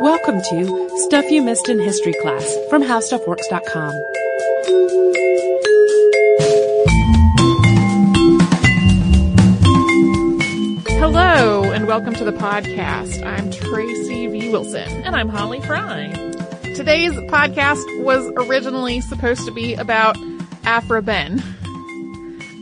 Welcome 0.00 0.40
to 0.40 0.90
Stuff 1.06 1.28
You 1.28 1.42
Missed 1.42 1.68
in 1.68 1.80
History 1.80 2.14
Class 2.22 2.56
from 2.70 2.84
HowStuffWorks.com. 2.84 3.92
Hello 11.00 11.64
and 11.72 11.88
welcome 11.88 12.14
to 12.14 12.24
the 12.24 12.32
podcast. 12.32 13.26
I'm 13.26 13.50
Tracy 13.50 14.28
V. 14.28 14.50
Wilson. 14.52 14.88
And 15.02 15.16
I'm 15.16 15.28
Holly 15.28 15.60
Fry. 15.62 16.12
Today's 16.76 17.14
podcast 17.30 17.82
was 18.04 18.24
originally 18.36 19.00
supposed 19.00 19.44
to 19.46 19.50
be 19.50 19.74
about 19.74 20.16
Aphra 20.62 21.02
Behn. 21.02 21.40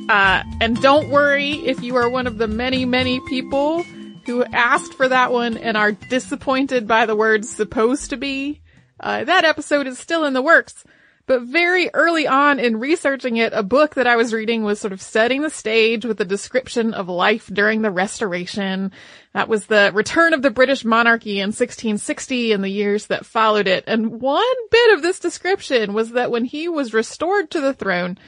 Uh, 0.09 0.43
and 0.63 0.81
don't 0.81 1.11
worry 1.11 1.53
if 1.67 1.83
you 1.83 1.97
are 1.97 2.09
one 2.09 2.27
of 2.27 2.39
the 2.39 2.49
many, 2.49 2.87
many 2.87 3.21
people 3.29 3.85
who 4.27 4.45
asked 4.45 4.95
for 4.95 5.09
that 5.09 5.33
one 5.33 5.57
and 5.57 5.77
are 5.77 5.93
disappointed 5.93 6.87
by 6.87 7.07
the 7.07 7.17
words 7.17 7.49
supposed 7.49 8.11
to 8.11 8.17
be. 8.17 8.61
Uh, 8.99 9.25
that 9.25 9.45
episode 9.45 9.87
is 9.87 9.99
still 9.99 10.25
in 10.25 10.33
the 10.33 10.43
works. 10.43 10.85
But 11.27 11.43
very 11.43 11.91
early 11.93 12.29
on 12.29 12.61
in 12.61 12.79
researching 12.79 13.37
it, 13.37 13.53
a 13.53 13.65
book 13.65 13.97
that 13.97 14.07
I 14.07 14.15
was 14.15 14.33
reading 14.33 14.63
was 14.63 14.79
sort 14.79 14.93
of 14.93 15.03
setting 15.03 15.43
the 15.43 15.51
stage 15.51 16.05
with 16.05 16.21
a 16.21 16.25
description 16.25 16.95
of 16.95 17.09
life 17.09 17.51
during 17.53 17.83
the 17.83 17.91
Restoration. 17.91 18.93
That 19.33 19.49
was 19.49 19.67
the 19.67 19.91
return 19.93 20.35
of 20.35 20.43
the 20.43 20.53
British 20.53 20.85
monarchy 20.85 21.41
in 21.41 21.49
1660 21.49 22.53
and 22.53 22.63
the 22.63 22.69
years 22.69 23.09
that 23.09 23.27
followed 23.27 23.67
it. 23.67 23.85
And 23.89 24.21
one 24.21 24.45
bit 24.71 24.95
of 24.95 25.03
this 25.03 25.19
description 25.19 25.95
was 25.95 26.13
that 26.13 26.31
when 26.31 26.45
he 26.45 26.69
was 26.69 26.95
restored 26.95 27.51
to 27.51 27.61
the 27.61 27.75
throne, 27.75 28.19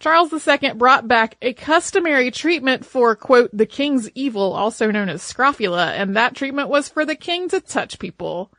Charles 0.00 0.32
II 0.32 0.72
brought 0.74 1.06
back 1.06 1.36
a 1.40 1.52
customary 1.52 2.30
treatment 2.30 2.84
for, 2.84 3.14
quote, 3.14 3.50
the 3.52 3.66
king's 3.66 4.10
evil, 4.10 4.52
also 4.52 4.90
known 4.90 5.08
as 5.08 5.22
scrofula, 5.22 5.92
and 5.92 6.16
that 6.16 6.34
treatment 6.34 6.68
was 6.68 6.88
for 6.88 7.04
the 7.04 7.14
king 7.14 7.48
to 7.50 7.60
touch 7.60 7.98
people. 7.98 8.52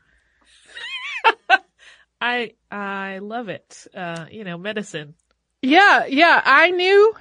I 2.21 2.53
I 2.71 3.19
love 3.19 3.49
it. 3.49 3.87
Uh, 3.93 4.25
you 4.31 4.43
know, 4.43 4.57
medicine. 4.57 5.15
Yeah, 5.61 6.05
yeah, 6.05 6.41
I 6.43 6.71
knew, 6.71 7.13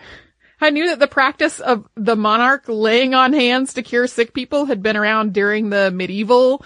I 0.60 0.70
knew 0.70 0.88
that 0.88 0.98
the 0.98 1.08
practice 1.08 1.60
of 1.60 1.86
the 1.96 2.16
monarch 2.16 2.64
laying 2.68 3.14
on 3.14 3.32
hands 3.32 3.74
to 3.74 3.82
cure 3.82 4.06
sick 4.06 4.34
people 4.34 4.66
had 4.66 4.82
been 4.82 4.96
around 4.96 5.32
during 5.32 5.70
the 5.70 5.90
medieval 5.90 6.64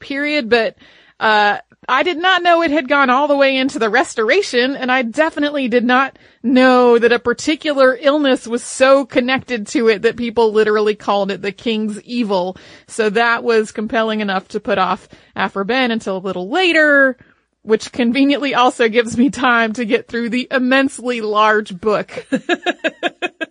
period, 0.00 0.50
but, 0.50 0.76
uh, 1.20 1.58
I 1.88 2.02
did 2.02 2.18
not 2.18 2.42
know 2.42 2.62
it 2.62 2.70
had 2.70 2.88
gone 2.88 3.08
all 3.10 3.26
the 3.26 3.36
way 3.36 3.56
into 3.56 3.78
the 3.78 3.88
restoration, 3.88 4.76
and 4.76 4.92
I 4.92 5.02
definitely 5.02 5.68
did 5.68 5.84
not 5.84 6.18
know 6.42 6.98
that 6.98 7.12
a 7.12 7.18
particular 7.18 7.96
illness 8.00 8.46
was 8.46 8.62
so 8.62 9.06
connected 9.06 9.66
to 9.68 9.88
it 9.88 10.02
that 10.02 10.16
people 10.16 10.52
literally 10.52 10.94
called 10.94 11.30
it 11.30 11.42
the 11.42 11.52
king's 11.52 12.00
evil. 12.02 12.56
So 12.86 13.08
that 13.10 13.42
was 13.42 13.72
compelling 13.72 14.20
enough 14.20 14.48
to 14.48 14.60
put 14.60 14.78
off 14.78 15.08
Aphra 15.34 15.64
Behn 15.64 15.90
until 15.90 16.18
a 16.18 16.18
little 16.18 16.50
later, 16.50 17.16
which 17.62 17.92
conveniently 17.92 18.54
also 18.54 18.88
gives 18.88 19.16
me 19.16 19.30
time 19.30 19.72
to 19.72 19.84
get 19.86 20.06
through 20.06 20.28
the 20.28 20.48
immensely 20.50 21.22
large 21.22 21.78
book. 21.78 22.26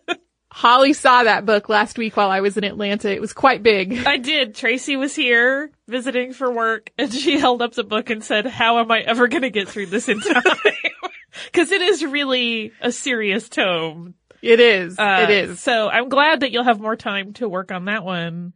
Holly 0.60 0.92
saw 0.92 1.24
that 1.24 1.46
book 1.46 1.70
last 1.70 1.98
week 1.98 2.18
while 2.18 2.30
I 2.30 2.42
was 2.42 2.58
in 2.58 2.66
Atlanta. 2.66 3.10
It 3.10 3.22
was 3.22 3.32
quite 3.32 3.64
big. 3.64 4.06
I 4.06 4.18
did. 4.18 4.56
Tracy 4.56 4.98
was 4.98 5.16
here 5.16 5.72
visiting 5.88 6.34
for 6.34 6.52
work 6.52 6.92
and 6.98 7.14
she 7.14 7.40
held 7.40 7.62
up 7.62 7.76
the 7.76 7.86
book 7.86 8.10
and 8.10 8.22
said, 8.22 8.46
how 8.46 8.80
am 8.80 8.92
I 8.92 9.00
ever 9.00 9.30
going 9.30 9.44
to 9.44 9.50
get 9.50 9.70
through 9.70 9.86
this 9.86 10.10
in 10.10 10.20
time? 10.20 10.44
Cause 11.54 11.72
it 11.72 11.82
is 11.82 12.04
really 12.04 12.74
a 12.82 12.92
serious 12.92 13.48
tome. 13.48 14.16
It 14.42 14.60
is. 14.60 15.00
Uh, 15.00 15.20
it 15.22 15.30
is. 15.30 15.62
So 15.62 15.88
I'm 15.88 16.10
glad 16.10 16.42
that 16.42 16.52
you'll 16.52 16.66
have 16.66 16.82
more 16.82 16.98
time 16.98 17.32
to 17.36 17.48
work 17.48 17.72
on 17.72 17.86
that 17.86 18.04
one. 18.04 18.52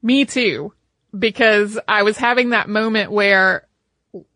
Me 0.00 0.24
too. 0.24 0.72
Because 1.12 1.76
I 1.88 2.04
was 2.04 2.16
having 2.16 2.50
that 2.50 2.68
moment 2.68 3.10
where 3.10 3.66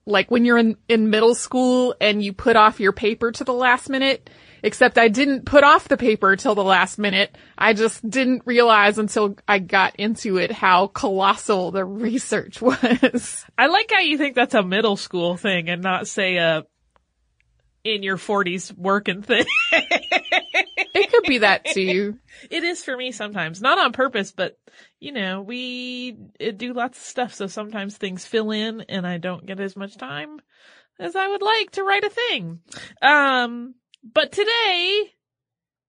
like 0.06 0.28
when 0.28 0.44
you're 0.44 0.58
in, 0.58 0.76
in 0.88 1.08
middle 1.08 1.36
school 1.36 1.94
and 2.00 2.20
you 2.20 2.32
put 2.32 2.56
off 2.56 2.80
your 2.80 2.90
paper 2.90 3.30
to 3.30 3.44
the 3.44 3.54
last 3.54 3.88
minute, 3.88 4.28
except 4.66 4.98
I 4.98 5.06
didn't 5.06 5.44
put 5.44 5.62
off 5.62 5.86
the 5.86 5.96
paper 5.96 6.34
till 6.34 6.56
the 6.56 6.64
last 6.64 6.98
minute. 6.98 7.38
I 7.56 7.72
just 7.72 8.08
didn't 8.10 8.42
realize 8.46 8.98
until 8.98 9.36
I 9.46 9.60
got 9.60 9.94
into 9.94 10.38
it 10.38 10.50
how 10.50 10.88
colossal 10.88 11.70
the 11.70 11.84
research 11.84 12.60
was. 12.62 13.46
I 13.56 13.68
like 13.68 13.92
how 13.92 14.00
you 14.00 14.18
think 14.18 14.34
that's 14.34 14.54
a 14.54 14.64
middle 14.64 14.96
school 14.96 15.36
thing 15.36 15.68
and 15.68 15.82
not 15.82 16.08
say 16.08 16.38
a 16.38 16.64
in 17.84 18.02
your 18.02 18.16
forties 18.16 18.72
working 18.74 19.22
thing. 19.22 19.46
it 19.70 21.12
could 21.12 21.22
be 21.22 21.38
that 21.38 21.64
too. 21.66 22.18
It 22.50 22.64
is 22.64 22.84
for 22.84 22.94
me 22.94 23.12
sometimes, 23.12 23.62
not 23.62 23.78
on 23.78 23.92
purpose, 23.92 24.30
but 24.30 24.58
you 25.00 25.12
know, 25.12 25.40
we 25.42 26.12
do 26.56 26.74
lots 26.74 26.98
of 26.98 27.04
stuff. 27.04 27.34
So 27.34 27.46
sometimes 27.46 27.96
things 27.96 28.26
fill 28.26 28.50
in 28.50 28.82
and 28.82 29.06
I 29.06 29.18
don't 29.18 29.46
get 29.46 29.58
as 29.58 29.74
much 29.74 29.96
time 29.96 30.40
as 30.98 31.16
I 31.16 31.28
would 31.28 31.42
like 31.42 31.70
to 31.72 31.82
write 31.82 32.04
a 32.04 32.10
thing. 32.10 32.60
Um, 33.00 33.74
but 34.14 34.32
today 34.32 35.12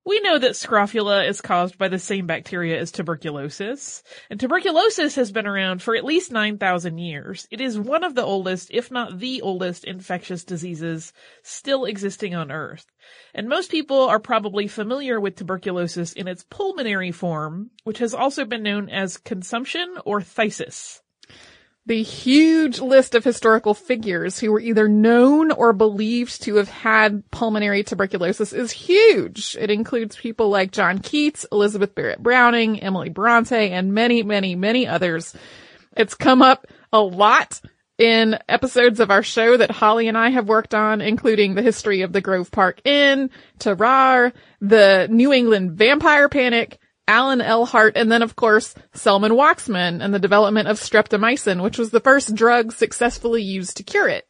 we 0.08 0.20
know 0.20 0.38
that 0.38 0.56
scrofula 0.56 1.24
is 1.24 1.42
caused 1.42 1.76
by 1.76 1.88
the 1.88 1.98
same 1.98 2.26
bacteria 2.26 2.80
as 2.80 2.90
tuberculosis, 2.90 4.02
and 4.30 4.40
tuberculosis 4.40 5.16
has 5.16 5.30
been 5.30 5.46
around 5.46 5.82
for 5.82 5.94
at 5.94 6.04
least 6.04 6.32
9,000 6.32 6.96
years. 6.96 7.46
It 7.50 7.60
is 7.60 7.78
one 7.78 8.02
of 8.02 8.14
the 8.14 8.24
oldest, 8.24 8.70
if 8.72 8.90
not 8.90 9.18
the 9.18 9.42
oldest, 9.42 9.84
infectious 9.84 10.44
diseases 10.44 11.12
still 11.42 11.84
existing 11.84 12.34
on 12.34 12.50
Earth. 12.50 12.86
And 13.34 13.50
most 13.50 13.70
people 13.70 14.00
are 14.00 14.18
probably 14.18 14.66
familiar 14.66 15.20
with 15.20 15.36
tuberculosis 15.36 16.14
in 16.14 16.26
its 16.26 16.42
pulmonary 16.48 17.12
form, 17.12 17.70
which 17.84 17.98
has 17.98 18.14
also 18.14 18.46
been 18.46 18.62
known 18.62 18.88
as 18.88 19.18
consumption 19.18 19.94
or 20.06 20.20
phthisis. 20.20 21.02
The 21.88 22.02
huge 22.02 22.80
list 22.80 23.14
of 23.14 23.24
historical 23.24 23.72
figures 23.72 24.38
who 24.38 24.52
were 24.52 24.60
either 24.60 24.88
known 24.88 25.50
or 25.50 25.72
believed 25.72 26.42
to 26.42 26.56
have 26.56 26.68
had 26.68 27.30
pulmonary 27.30 27.82
tuberculosis 27.82 28.52
is 28.52 28.70
huge. 28.70 29.56
It 29.58 29.70
includes 29.70 30.14
people 30.14 30.50
like 30.50 30.70
John 30.70 30.98
Keats, 30.98 31.46
Elizabeth 31.50 31.94
Barrett 31.94 32.22
Browning, 32.22 32.78
Emily 32.80 33.08
Bronte, 33.08 33.70
and 33.70 33.94
many, 33.94 34.22
many, 34.22 34.54
many 34.54 34.86
others. 34.86 35.34
It's 35.96 36.12
come 36.12 36.42
up 36.42 36.66
a 36.92 37.00
lot 37.00 37.58
in 37.96 38.38
episodes 38.50 39.00
of 39.00 39.10
our 39.10 39.22
show 39.22 39.56
that 39.56 39.70
Holly 39.70 40.08
and 40.08 40.18
I 40.18 40.28
have 40.28 40.46
worked 40.46 40.74
on, 40.74 41.00
including 41.00 41.54
the 41.54 41.62
history 41.62 42.02
of 42.02 42.12
the 42.12 42.20
Grove 42.20 42.50
Park 42.50 42.82
Inn, 42.84 43.30
Tarare, 43.58 44.34
the 44.60 45.08
New 45.10 45.32
England 45.32 45.72
vampire 45.72 46.28
panic, 46.28 46.80
Alan 47.08 47.40
L. 47.40 47.64
Hart, 47.64 47.96
and 47.96 48.12
then 48.12 48.22
of 48.22 48.36
course 48.36 48.74
Selman 48.92 49.32
Waksman 49.32 50.04
and 50.04 50.14
the 50.14 50.18
development 50.18 50.68
of 50.68 50.78
streptomycin, 50.78 51.62
which 51.62 51.78
was 51.78 51.90
the 51.90 52.00
first 52.00 52.34
drug 52.34 52.72
successfully 52.72 53.42
used 53.42 53.78
to 53.78 53.82
cure 53.82 54.08
it. 54.08 54.28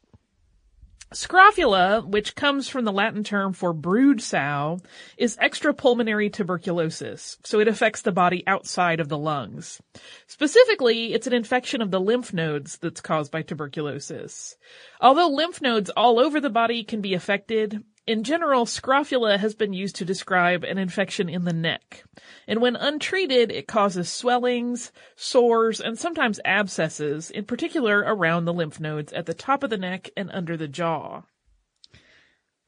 Scrofula, 1.10 2.02
which 2.02 2.34
comes 2.34 2.68
from 2.68 2.84
the 2.84 2.92
Latin 2.92 3.24
term 3.24 3.54
for 3.54 3.72
brood 3.72 4.20
sow, 4.20 4.78
is 5.16 5.38
extrapulmonary 5.38 6.30
tuberculosis, 6.30 7.38
so 7.44 7.60
it 7.60 7.68
affects 7.68 8.02
the 8.02 8.12
body 8.12 8.44
outside 8.46 9.00
of 9.00 9.08
the 9.08 9.16
lungs. 9.16 9.80
Specifically, 10.26 11.14
it's 11.14 11.26
an 11.26 11.32
infection 11.32 11.80
of 11.80 11.90
the 11.90 12.00
lymph 12.00 12.34
nodes 12.34 12.76
that's 12.76 13.00
caused 13.00 13.32
by 13.32 13.40
tuberculosis. 13.40 14.56
Although 15.00 15.30
lymph 15.30 15.62
nodes 15.62 15.90
all 15.96 16.20
over 16.20 16.40
the 16.40 16.50
body 16.50 16.84
can 16.84 17.00
be 17.00 17.14
affected, 17.14 17.82
in 18.08 18.24
general, 18.24 18.64
scrofula 18.64 19.36
has 19.36 19.54
been 19.54 19.74
used 19.74 19.96
to 19.96 20.04
describe 20.06 20.64
an 20.64 20.78
infection 20.78 21.28
in 21.28 21.44
the 21.44 21.52
neck. 21.52 22.04
And 22.46 22.62
when 22.62 22.74
untreated, 22.74 23.52
it 23.52 23.68
causes 23.68 24.08
swellings, 24.08 24.92
sores, 25.14 25.78
and 25.78 25.98
sometimes 25.98 26.40
abscesses, 26.42 27.30
in 27.30 27.44
particular 27.44 27.98
around 27.98 28.46
the 28.46 28.54
lymph 28.54 28.80
nodes 28.80 29.12
at 29.12 29.26
the 29.26 29.34
top 29.34 29.62
of 29.62 29.68
the 29.68 29.76
neck 29.76 30.08
and 30.16 30.30
under 30.32 30.56
the 30.56 30.66
jaw. 30.66 31.22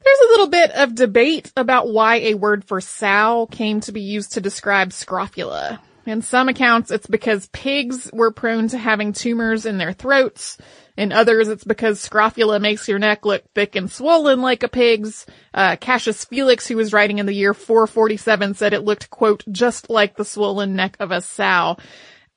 There's 0.05 0.21
a 0.21 0.31
little 0.31 0.49
bit 0.49 0.73
of 0.73 0.95
debate 0.95 1.51
about 1.57 1.89
why 1.89 2.17
a 2.17 2.35
word 2.35 2.63
for 2.63 2.83
sow 2.83 3.49
came 3.51 3.81
to 3.81 3.93
be 3.93 4.03
used 4.03 4.33
to 4.33 4.43
describe 4.43 4.93
scrofula. 4.93 5.81
In 6.05 6.21
some 6.21 6.49
accounts, 6.49 6.91
it's 6.91 7.07
because 7.07 7.49
pigs 7.49 8.11
were 8.13 8.31
prone 8.31 8.69
to 8.69 8.79
having 8.79 9.13
tumors 9.15 9.65
in 9.65 9.79
their 9.79 9.93
throats. 9.93 10.59
In 10.97 11.13
others, 11.13 11.49
it's 11.49 11.65
because 11.65 12.01
scrofula 12.01 12.61
makes 12.61 12.89
your 12.89 12.99
neck 12.99 13.25
look 13.25 13.43
thick 13.55 13.77
and 13.77 13.91
swollen 13.91 14.43
like 14.43 14.63
a 14.63 14.69
pig's. 14.69 15.27
Uh, 15.55 15.77
Cassius 15.77 16.25
Felix, 16.25 16.67
who 16.67 16.77
was 16.77 16.93
writing 16.93 17.19
in 17.19 17.27
the 17.27 17.35
year 17.35 17.55
447, 17.55 18.55
said 18.55 18.73
it 18.73 18.85
looked, 18.85 19.11
quote, 19.11 19.45
just 19.51 19.89
like 19.89 20.17
the 20.17 20.25
swollen 20.25 20.75
neck 20.75 20.97
of 21.01 21.11
a 21.11 21.21
sow. 21.21 21.77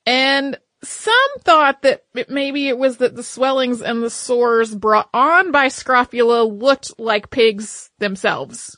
And 0.06 0.58
some 0.84 1.14
thought 1.40 1.82
that 1.82 2.04
it, 2.14 2.30
maybe 2.30 2.68
it 2.68 2.78
was 2.78 2.98
that 2.98 3.16
the 3.16 3.22
swellings 3.22 3.82
and 3.82 4.02
the 4.02 4.10
sores 4.10 4.74
brought 4.74 5.08
on 5.12 5.50
by 5.50 5.68
scrofula 5.68 6.44
looked 6.44 6.98
like 6.98 7.30
pigs 7.30 7.90
themselves. 7.98 8.76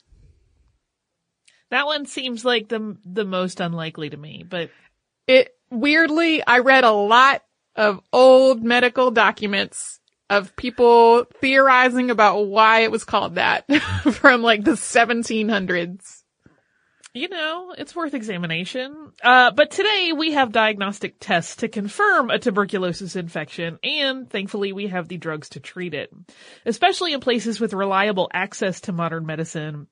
That 1.70 1.86
one 1.86 2.06
seems 2.06 2.44
like 2.44 2.68
the 2.68 2.96
the 3.04 3.24
most 3.24 3.60
unlikely 3.60 4.10
to 4.10 4.16
me, 4.16 4.44
but 4.48 4.70
it 5.26 5.50
weirdly 5.70 6.46
I 6.46 6.60
read 6.60 6.84
a 6.84 6.92
lot 6.92 7.42
of 7.76 8.00
old 8.12 8.64
medical 8.64 9.10
documents 9.10 10.00
of 10.28 10.56
people 10.56 11.24
theorizing 11.40 12.10
about 12.10 12.46
why 12.46 12.80
it 12.80 12.90
was 12.90 13.04
called 13.04 13.36
that 13.36 13.70
from 14.12 14.42
like 14.42 14.64
the 14.64 14.72
1700s. 14.72 16.22
you 17.14 17.28
know, 17.28 17.74
it's 17.78 17.94
worth 17.94 18.12
examination. 18.12 19.12
Uh, 19.22 19.50
but 19.52 19.70
today 19.70 20.12
we 20.16 20.32
have 20.32 20.52
diagnostic 20.52 21.16
tests 21.20 21.56
to 21.56 21.68
confirm 21.68 22.30
a 22.30 22.38
tuberculosis 22.38 23.14
infection, 23.14 23.78
and 23.82 24.28
thankfully 24.28 24.72
we 24.72 24.88
have 24.88 25.08
the 25.08 25.16
drugs 25.16 25.50
to 25.50 25.60
treat 25.60 25.94
it. 25.94 26.10
Especially 26.64 27.12
in 27.12 27.20
places 27.20 27.60
with 27.60 27.72
reliable 27.72 28.28
access 28.32 28.80
to 28.82 28.92
modern 28.92 29.26
medicine, 29.26 29.86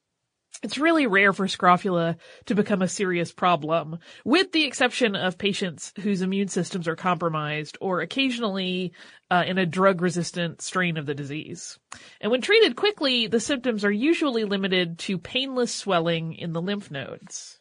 it's 0.63 0.79
really 0.79 1.07
rare 1.07 1.33
for 1.33 1.49
scrofula 1.49 2.17
to 2.47 2.55
become 2.55 2.83
a 2.83 2.89
serious 2.89 3.33
problem, 3.33 3.99
with 4.25 4.53
the 4.53 4.65
exception 4.65 5.17
of 5.17 5.37
patients 5.39 5.93
whose 6.01 6.23
immune 6.23 6.49
systems 6.49 6.89
are 6.89 6.97
compromised 6.97 7.77
or 7.81 8.01
occasionally 8.01 8.93
uh, 9.31 9.45
in 9.47 9.59
a 9.59 9.67
drug-resistant 9.67 10.63
strain 10.63 10.97
of 10.97 11.07
the 11.07 11.15
disease. 11.15 11.79
And 12.21 12.31
when 12.31 12.41
treated 12.41 12.77
quickly, 12.77 13.27
the 13.27 13.41
symptoms 13.41 13.85
are 13.85 13.93
usually 13.93 14.45
limited 14.45 14.99
to 15.01 15.19
painless 15.19 15.75
swelling 15.75 16.35
in 16.35 16.53
the 16.53 16.63
lymph 16.63 16.91
nodes. 16.91 17.59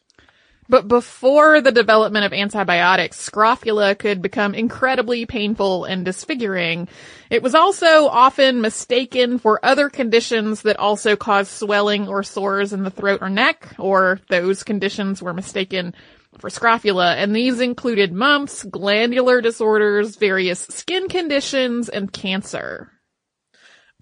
But 0.68 0.88
before 0.88 1.60
the 1.60 1.72
development 1.72 2.24
of 2.24 2.32
antibiotics, 2.32 3.18
scrofula 3.18 3.94
could 3.94 4.22
become 4.22 4.54
incredibly 4.54 5.26
painful 5.26 5.84
and 5.84 6.04
disfiguring. 6.04 6.88
It 7.28 7.42
was 7.42 7.54
also 7.54 8.06
often 8.06 8.62
mistaken 8.62 9.38
for 9.38 9.64
other 9.64 9.90
conditions 9.90 10.62
that 10.62 10.78
also 10.78 11.16
cause 11.16 11.48
swelling 11.50 12.08
or 12.08 12.22
sores 12.22 12.72
in 12.72 12.82
the 12.82 12.90
throat 12.90 13.20
or 13.20 13.28
neck, 13.28 13.74
or 13.78 14.20
those 14.30 14.62
conditions 14.62 15.22
were 15.22 15.34
mistaken 15.34 15.94
for 16.38 16.50
scrofula, 16.50 17.14
and 17.14 17.36
these 17.36 17.60
included 17.60 18.12
mumps, 18.12 18.64
glandular 18.64 19.40
disorders, 19.40 20.16
various 20.16 20.60
skin 20.60 21.08
conditions, 21.08 21.88
and 21.88 22.12
cancer. 22.12 22.90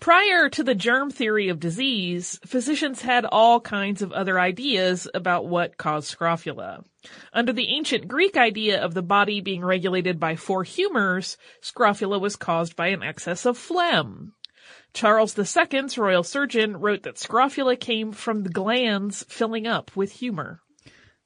Prior 0.03 0.49
to 0.49 0.65
the 0.65 0.75
germ 0.75 1.13
theory 1.13 1.49
of 1.49 1.61
disease, 1.61 2.41
physicians 2.45 3.03
had 3.03 3.25
all 3.25 3.61
kinds 3.61 4.03
of 4.03 4.11
other 4.11 4.41
ideas 4.41 5.07
about 5.15 5.47
what 5.47 5.77
caused 5.77 6.09
scrofula. 6.09 6.83
Under 7.33 7.53
the 7.53 7.69
ancient 7.69 8.09
Greek 8.09 8.37
idea 8.37 8.83
of 8.83 8.95
the 8.95 9.03
body 9.03 9.41
being 9.41 9.65
regulated 9.65 10.19
by 10.19 10.35
four 10.35 10.65
humors, 10.65 11.37
scrofula 11.61 12.19
was 12.19 12.35
caused 12.35 12.75
by 12.75 12.89
an 12.89 13.05
excess 13.05 13.47
of 13.47 13.57
phlegm. 13.57 14.33
Charles 14.93 15.39
II's 15.39 15.97
royal 15.97 16.25
surgeon 16.25 16.79
wrote 16.79 17.05
that 17.05 17.17
scrofula 17.17 17.77
came 17.77 18.11
from 18.11 18.43
the 18.43 18.51
glands 18.51 19.25
filling 19.29 19.69
up 19.69 19.95
with 19.95 20.11
humor. 20.11 20.63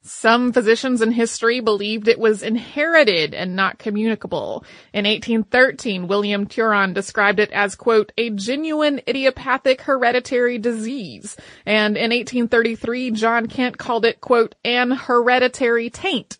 Some 0.01 0.53
physicians 0.53 1.01
in 1.01 1.11
history 1.11 1.59
believed 1.59 2.07
it 2.07 2.19
was 2.19 2.41
inherited 2.41 3.33
and 3.33 3.55
not 3.55 3.77
communicable. 3.77 4.63
In 4.93 5.05
1813, 5.05 6.07
William 6.07 6.47
Turon 6.47 6.93
described 6.93 7.39
it 7.39 7.51
as, 7.51 7.75
quote, 7.75 8.13
a 8.17 8.29
genuine 8.29 9.01
idiopathic 9.07 9.81
hereditary 9.81 10.59
disease. 10.59 11.35
And 11.65 11.97
in 11.97 12.11
1833, 12.11 13.11
John 13.11 13.47
Kent 13.47 13.77
called 13.77 14.05
it, 14.05 14.21
quote, 14.21 14.55
an 14.63 14.91
hereditary 14.91 15.89
taint. 15.89 16.37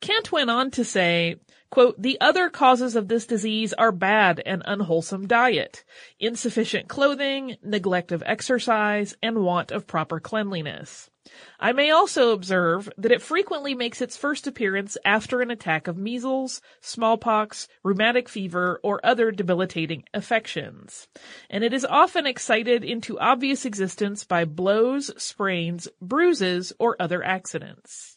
Kent 0.00 0.32
went 0.32 0.50
on 0.50 0.70
to 0.72 0.84
say, 0.84 1.36
Quote, 1.70 2.00
the 2.00 2.20
other 2.20 2.48
causes 2.48 2.94
of 2.94 3.08
this 3.08 3.26
disease 3.26 3.72
are 3.72 3.92
bad 3.92 4.40
and 4.46 4.62
unwholesome 4.64 5.26
diet, 5.26 5.84
insufficient 6.18 6.88
clothing, 6.88 7.56
neglect 7.62 8.12
of 8.12 8.22
exercise, 8.24 9.16
and 9.22 9.42
want 9.42 9.72
of 9.72 9.86
proper 9.86 10.20
cleanliness. 10.20 11.10
I 11.58 11.72
may 11.72 11.90
also 11.90 12.32
observe 12.32 12.90
that 12.98 13.12
it 13.12 13.22
frequently 13.22 13.74
makes 13.74 14.00
its 14.00 14.16
first 14.16 14.46
appearance 14.46 14.96
after 15.04 15.40
an 15.40 15.50
attack 15.50 15.88
of 15.88 15.96
measles, 15.96 16.60
smallpox, 16.80 17.68
rheumatic 17.82 18.28
fever, 18.28 18.80
or 18.82 19.04
other 19.04 19.30
debilitating 19.30 20.04
affections. 20.12 21.08
And 21.50 21.64
it 21.64 21.72
is 21.72 21.84
often 21.84 22.26
excited 22.26 22.84
into 22.84 23.18
obvious 23.18 23.64
existence 23.64 24.24
by 24.24 24.44
blows, 24.44 25.10
sprains, 25.22 25.88
bruises, 26.00 26.72
or 26.78 26.96
other 27.00 27.22
accidents. 27.22 28.15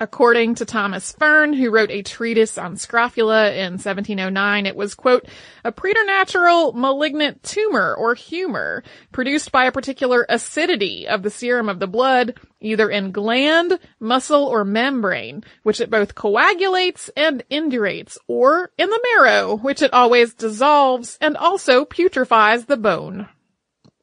According 0.00 0.54
to 0.56 0.64
Thomas 0.64 1.10
Fern, 1.10 1.52
who 1.52 1.72
wrote 1.72 1.90
a 1.90 2.02
treatise 2.02 2.56
on 2.56 2.76
scrofula 2.76 3.50
in 3.50 3.72
1709, 3.72 4.66
it 4.66 4.76
was, 4.76 4.94
quote, 4.94 5.26
a 5.64 5.72
preternatural 5.72 6.72
malignant 6.72 7.42
tumor 7.42 7.96
or 7.96 8.14
humor 8.14 8.84
produced 9.10 9.50
by 9.50 9.64
a 9.64 9.72
particular 9.72 10.24
acidity 10.28 11.08
of 11.08 11.24
the 11.24 11.30
serum 11.30 11.68
of 11.68 11.80
the 11.80 11.88
blood, 11.88 12.38
either 12.60 12.88
in 12.88 13.10
gland, 13.10 13.80
muscle, 13.98 14.44
or 14.44 14.64
membrane, 14.64 15.42
which 15.64 15.80
it 15.80 15.90
both 15.90 16.14
coagulates 16.14 17.10
and 17.16 17.42
indurates, 17.50 18.18
or 18.28 18.70
in 18.78 18.88
the 18.88 19.04
marrow, 19.12 19.56
which 19.56 19.82
it 19.82 19.92
always 19.92 20.32
dissolves 20.32 21.18
and 21.20 21.36
also 21.36 21.84
putrefies 21.84 22.66
the 22.66 22.76
bone. 22.76 23.28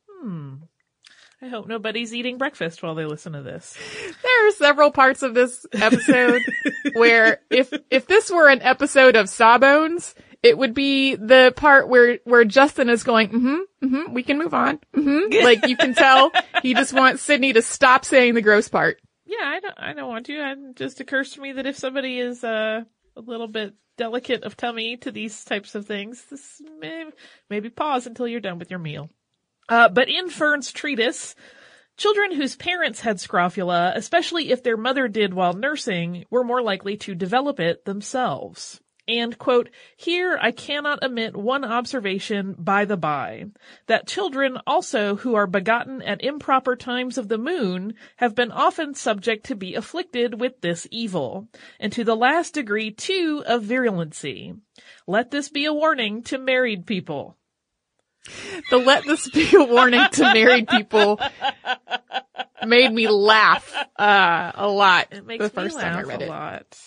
Hmm. 0.09 0.55
I 1.45 1.47
hope 1.47 1.67
nobody's 1.67 2.11
eating 2.11 2.39
breakfast 2.39 2.81
while 2.81 2.95
they 2.95 3.05
listen 3.05 3.33
to 3.33 3.43
this. 3.43 3.77
There 4.23 4.47
are 4.47 4.51
several 4.51 4.89
parts 4.89 5.21
of 5.21 5.35
this 5.35 5.63
episode 5.73 6.41
where 6.93 7.41
if, 7.51 7.71
if 7.91 8.07
this 8.07 8.31
were 8.31 8.49
an 8.49 8.63
episode 8.63 9.15
of 9.15 9.29
Sawbones, 9.29 10.15
it 10.41 10.57
would 10.57 10.73
be 10.73 11.13
the 11.13 11.53
part 11.55 11.87
where, 11.87 12.17
where 12.23 12.45
Justin 12.45 12.89
is 12.89 13.03
going, 13.03 13.29
mm-hmm, 13.29 13.85
mm-hmm, 13.85 14.13
we 14.13 14.23
can 14.23 14.39
move 14.39 14.55
on. 14.55 14.79
Mm-hmm. 14.95 15.43
Like 15.45 15.67
you 15.67 15.77
can 15.77 15.93
tell 15.93 16.31
he 16.63 16.73
just 16.73 16.93
wants 16.93 17.27
Sydnee 17.27 17.53
to 17.53 17.61
stop 17.61 18.05
saying 18.05 18.33
the 18.33 18.41
gross 18.41 18.67
part. 18.67 18.99
Yeah, 19.27 19.43
I 19.43 19.59
don't, 19.59 19.75
I 19.77 19.93
don't 19.93 20.09
want 20.09 20.25
to. 20.25 20.33
It 20.33 20.75
just 20.75 20.99
occurs 20.99 21.33
to 21.33 21.41
me 21.41 21.51
that 21.51 21.67
if 21.67 21.77
somebody 21.77 22.17
is, 22.17 22.43
uh, 22.43 22.85
a 23.15 23.21
little 23.21 23.47
bit 23.47 23.75
delicate 23.97 24.43
of 24.43 24.57
tummy 24.57 24.97
to 24.97 25.11
these 25.11 25.43
types 25.43 25.75
of 25.75 25.85
things, 25.85 26.23
this 26.31 26.59
may, 26.79 27.05
maybe 27.51 27.69
pause 27.69 28.07
until 28.07 28.27
you're 28.27 28.39
done 28.39 28.57
with 28.57 28.71
your 28.71 28.79
meal. 28.79 29.11
Uh, 29.67 29.89
but 29.89 30.09
in 30.09 30.29
Fern's 30.29 30.71
treatise, 30.71 31.35
children 31.97 32.31
whose 32.33 32.55
parents 32.55 33.01
had 33.01 33.19
scrofula, 33.19 33.93
especially 33.95 34.51
if 34.51 34.63
their 34.63 34.77
mother 34.77 35.07
did 35.07 35.33
while 35.33 35.53
nursing, 35.53 36.25
were 36.29 36.43
more 36.43 36.61
likely 36.61 36.97
to 36.97 37.15
develop 37.15 37.59
it 37.59 37.85
themselves. 37.85 38.79
And 39.07 39.37
quote, 39.37 39.69
here 39.95 40.37
I 40.41 40.51
cannot 40.51 41.03
omit 41.03 41.35
one 41.35 41.63
observation 41.63 42.55
by 42.57 42.85
the 42.85 42.97
by, 42.97 43.45
that 43.85 44.07
children 44.07 44.57
also 44.65 45.15
who 45.17 45.35
are 45.35 45.45
begotten 45.45 46.01
at 46.01 46.23
improper 46.23 46.75
times 46.75 47.19
of 47.19 47.27
the 47.27 47.37
moon 47.37 47.93
have 48.15 48.33
been 48.33 48.51
often 48.51 48.95
subject 48.95 49.45
to 49.45 49.55
be 49.55 49.75
afflicted 49.75 50.39
with 50.39 50.59
this 50.61 50.87
evil, 50.89 51.47
and 51.79 51.93
to 51.93 52.03
the 52.03 52.15
last 52.15 52.55
degree 52.55 52.89
too 52.89 53.43
of 53.45 53.63
virulency. 53.63 54.59
Let 55.05 55.29
this 55.29 55.49
be 55.49 55.65
a 55.65 55.73
warning 55.73 56.23
to 56.23 56.39
married 56.39 56.87
people. 56.87 57.37
The 58.69 58.77
let 58.77 59.05
this 59.05 59.29
be 59.29 59.55
a 59.55 59.63
warning 59.63 60.03
to 60.13 60.33
married 60.33 60.67
people 60.67 61.19
made 62.65 62.91
me 62.91 63.07
laugh 63.07 63.73
uh, 63.97 64.51
a 64.55 64.67
lot. 64.67 65.07
It 65.11 65.25
makes 65.25 65.43
the 65.43 65.49
first 65.49 65.75
me 65.75 65.81
time 65.81 65.93
I 65.93 65.97
laugh 65.97 66.07
read 66.07 66.21
a 66.21 66.25
it. 66.25 66.29
lot. 66.29 66.79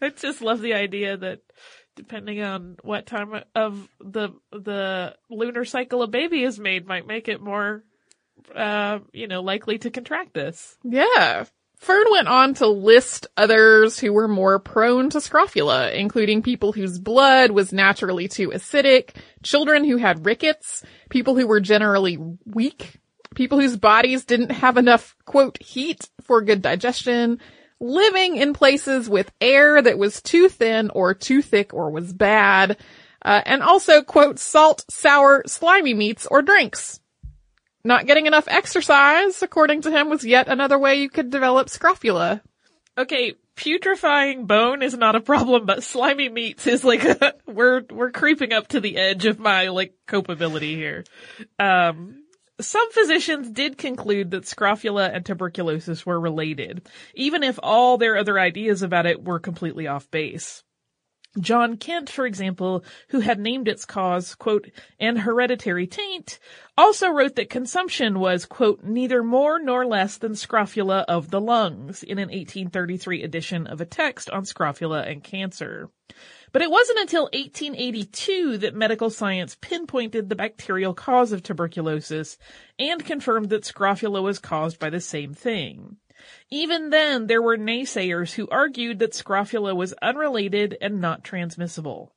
I 0.00 0.10
just 0.10 0.42
love 0.42 0.60
the 0.60 0.74
idea 0.74 1.16
that 1.16 1.40
depending 1.96 2.42
on 2.42 2.76
what 2.82 3.06
time 3.06 3.42
of 3.54 3.88
the 4.00 4.30
the 4.52 5.14
lunar 5.30 5.64
cycle 5.64 6.02
a 6.02 6.08
baby 6.08 6.42
is 6.42 6.58
made 6.58 6.86
might 6.86 7.06
make 7.06 7.28
it 7.28 7.40
more 7.40 7.84
uh 8.54 8.98
you 9.12 9.28
know 9.28 9.42
likely 9.42 9.78
to 9.78 9.90
contract 9.90 10.34
this. 10.34 10.76
Yeah. 10.82 11.44
Fern 11.76 12.06
went 12.10 12.28
on 12.28 12.54
to 12.54 12.66
list 12.66 13.26
others 13.36 13.98
who 13.98 14.12
were 14.12 14.28
more 14.28 14.58
prone 14.58 15.10
to 15.10 15.20
scrofula, 15.20 15.90
including 15.90 16.42
people 16.42 16.72
whose 16.72 16.98
blood 16.98 17.50
was 17.50 17.72
naturally 17.72 18.28
too 18.28 18.50
acidic, 18.50 19.10
children 19.42 19.84
who 19.84 19.96
had 19.96 20.24
rickets, 20.24 20.82
people 21.10 21.36
who 21.36 21.46
were 21.46 21.60
generally 21.60 22.16
weak, 22.46 22.98
people 23.34 23.60
whose 23.60 23.76
bodies 23.76 24.24
didn't 24.24 24.52
have 24.52 24.76
enough, 24.76 25.16
quote, 25.24 25.60
heat 25.62 26.08
for 26.22 26.40
good 26.42 26.62
digestion, 26.62 27.40
living 27.80 28.36
in 28.36 28.54
places 28.54 29.08
with 29.08 29.32
air 29.40 29.82
that 29.82 29.98
was 29.98 30.22
too 30.22 30.48
thin 30.48 30.90
or 30.90 31.12
too 31.12 31.42
thick 31.42 31.74
or 31.74 31.90
was 31.90 32.12
bad, 32.12 32.78
uh, 33.22 33.40
and 33.44 33.62
also, 33.62 34.02
quote, 34.02 34.38
salt, 34.38 34.84
sour, 34.90 35.42
slimy 35.46 35.94
meats 35.94 36.26
or 36.30 36.42
drinks. 36.42 37.00
Not 37.84 38.06
getting 38.06 38.26
enough 38.26 38.48
exercise, 38.48 39.42
according 39.42 39.82
to 39.82 39.90
him, 39.90 40.08
was 40.08 40.24
yet 40.24 40.48
another 40.48 40.78
way 40.78 40.96
you 40.96 41.10
could 41.10 41.30
develop 41.30 41.68
scrofula. 41.68 42.40
Okay, 42.96 43.34
putrefying 43.56 44.46
bone 44.46 44.82
is 44.82 44.96
not 44.96 45.16
a 45.16 45.20
problem, 45.20 45.66
but 45.66 45.82
slimy 45.82 46.28
meats 46.28 46.66
is 46.66 46.82
like 46.82 47.04
a, 47.04 47.34
we're 47.46 47.82
we're 47.90 48.10
creeping 48.10 48.52
up 48.52 48.68
to 48.68 48.80
the 48.80 48.96
edge 48.96 49.26
of 49.26 49.38
my 49.38 49.68
like 49.68 49.94
copeability 50.08 50.74
here. 50.74 51.04
Um 51.58 52.24
some 52.60 52.90
physicians 52.92 53.50
did 53.50 53.78
conclude 53.78 54.30
that 54.30 54.46
scrofula 54.46 55.08
and 55.08 55.26
tuberculosis 55.26 56.06
were 56.06 56.20
related, 56.20 56.88
even 57.14 57.42
if 57.42 57.58
all 57.62 57.98
their 57.98 58.16
other 58.16 58.38
ideas 58.38 58.82
about 58.82 59.06
it 59.06 59.22
were 59.24 59.40
completely 59.40 59.88
off 59.88 60.10
base. 60.10 60.62
John 61.40 61.76
Kent, 61.76 62.10
for 62.10 62.26
example, 62.26 62.84
who 63.08 63.20
had 63.20 63.40
named 63.40 63.66
its 63.66 63.84
cause, 63.84 64.34
quote, 64.34 64.70
an 65.00 65.16
hereditary 65.16 65.86
taint, 65.86 66.38
also 66.78 67.08
wrote 67.08 67.34
that 67.36 67.50
consumption 67.50 68.20
was, 68.20 68.46
quote, 68.46 68.84
neither 68.84 69.22
more 69.22 69.58
nor 69.58 69.84
less 69.84 70.16
than 70.18 70.36
scrofula 70.36 71.04
of 71.08 71.30
the 71.30 71.40
lungs 71.40 72.02
in 72.02 72.18
an 72.18 72.28
1833 72.28 73.22
edition 73.22 73.66
of 73.66 73.80
a 73.80 73.86
text 73.86 74.30
on 74.30 74.44
scrofula 74.44 75.02
and 75.02 75.24
cancer. 75.24 75.90
But 76.52 76.62
it 76.62 76.70
wasn't 76.70 77.00
until 77.00 77.24
1882 77.24 78.58
that 78.58 78.76
medical 78.76 79.10
science 79.10 79.56
pinpointed 79.60 80.28
the 80.28 80.36
bacterial 80.36 80.94
cause 80.94 81.32
of 81.32 81.42
tuberculosis 81.42 82.38
and 82.78 83.04
confirmed 83.04 83.50
that 83.50 83.64
scrofula 83.64 84.22
was 84.22 84.38
caused 84.38 84.78
by 84.78 84.90
the 84.90 85.00
same 85.00 85.34
thing. 85.34 85.96
Even 86.50 86.90
then, 86.90 87.26
there 87.26 87.42
were 87.42 87.56
naysayers 87.56 88.32
who 88.32 88.48
argued 88.48 88.98
that 88.98 89.14
scrofula 89.14 89.74
was 89.74 89.94
unrelated 90.02 90.76
and 90.80 91.00
not 91.00 91.24
transmissible. 91.24 92.12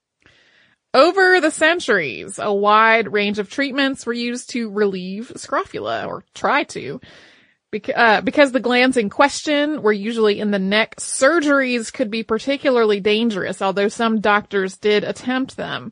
Over 0.94 1.42
the 1.42 1.52
centuries, 1.52 2.40
a 2.40 2.54
wide 2.54 3.12
range 3.12 3.40
of 3.40 3.50
treatments 3.50 4.06
were 4.06 4.14
used 4.14 4.50
to 4.52 4.70
relieve 4.70 5.32
scrofula, 5.36 6.06
or 6.06 6.24
try 6.34 6.64
to. 6.64 7.00
Uh, 7.94 8.22
because 8.22 8.54
the 8.54 8.62
glands 8.62 8.96
in 8.96 9.10
question 9.10 9.82
were 9.82 9.92
usually 9.92 10.40
in 10.40 10.52
the 10.52 10.60
neck, 10.60 10.96
surgeries 10.96 11.92
could 11.92 12.10
be 12.10 12.24
particularly 12.24 13.02
dangerous, 13.02 13.62
although 13.62 13.90
some 13.90 14.22
doctors 14.22 14.78
did 14.78 15.04
attempt 15.04 15.58
them. 15.58 15.92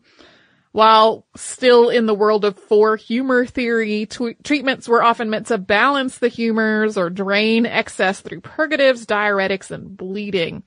While 0.75 1.25
still 1.38 1.88
in 1.88 2.05
the 2.05 2.13
world 2.13 2.44
of 2.44 2.60
four 2.60 2.98
humor 2.98 3.46
theory, 3.46 4.08
t- 4.08 4.36
treatments 4.44 4.89
were 4.89 5.01
often 5.01 5.29
meant 5.29 5.48
to 5.48 5.58
balance 5.58 6.17
the 6.17 6.27
humors 6.27 6.98
or 6.98 7.10
drain 7.10 7.65
excess 7.65 8.20
through 8.20 8.41
purgatives, 8.41 9.05
diuretics, 9.05 9.72
and 9.72 9.96
bleeding. 9.96 10.63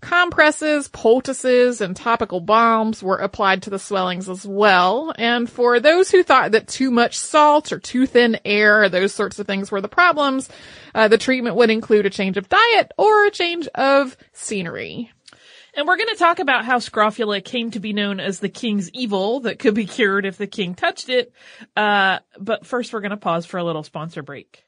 Compresses, 0.00 0.88
poultices, 0.88 1.80
and 1.80 1.94
topical 1.94 2.40
balms 2.40 3.00
were 3.00 3.18
applied 3.18 3.62
to 3.62 3.70
the 3.70 3.78
swellings 3.78 4.28
as 4.28 4.44
well. 4.44 5.14
And 5.16 5.48
for 5.48 5.78
those 5.78 6.10
who 6.10 6.24
thought 6.24 6.50
that 6.50 6.66
too 6.66 6.90
much 6.90 7.16
salt 7.16 7.72
or 7.72 7.78
too 7.78 8.06
thin 8.06 8.40
air, 8.44 8.82
or 8.82 8.88
those 8.88 9.14
sorts 9.14 9.38
of 9.38 9.46
things 9.46 9.70
were 9.70 9.80
the 9.80 9.86
problems, 9.86 10.48
uh, 10.96 11.06
the 11.06 11.16
treatment 11.16 11.54
would 11.54 11.70
include 11.70 12.06
a 12.06 12.10
change 12.10 12.36
of 12.36 12.48
diet 12.48 12.90
or 12.98 13.26
a 13.26 13.30
change 13.30 13.68
of 13.68 14.16
scenery. 14.32 15.12
And 15.76 15.88
we're 15.88 15.96
going 15.96 16.10
to 16.10 16.16
talk 16.16 16.38
about 16.38 16.64
how 16.64 16.78
scrofula 16.78 17.40
came 17.40 17.72
to 17.72 17.80
be 17.80 17.92
known 17.92 18.20
as 18.20 18.38
the 18.38 18.48
king's 18.48 18.90
evil 18.90 19.40
that 19.40 19.58
could 19.58 19.74
be 19.74 19.86
cured 19.86 20.24
if 20.24 20.38
the 20.38 20.46
king 20.46 20.74
touched 20.74 21.08
it. 21.08 21.32
Uh, 21.76 22.20
but 22.38 22.64
first 22.64 22.92
we're 22.92 23.00
going 23.00 23.10
to 23.10 23.16
pause 23.16 23.44
for 23.44 23.58
a 23.58 23.64
little 23.64 23.82
sponsor 23.82 24.22
break. 24.22 24.64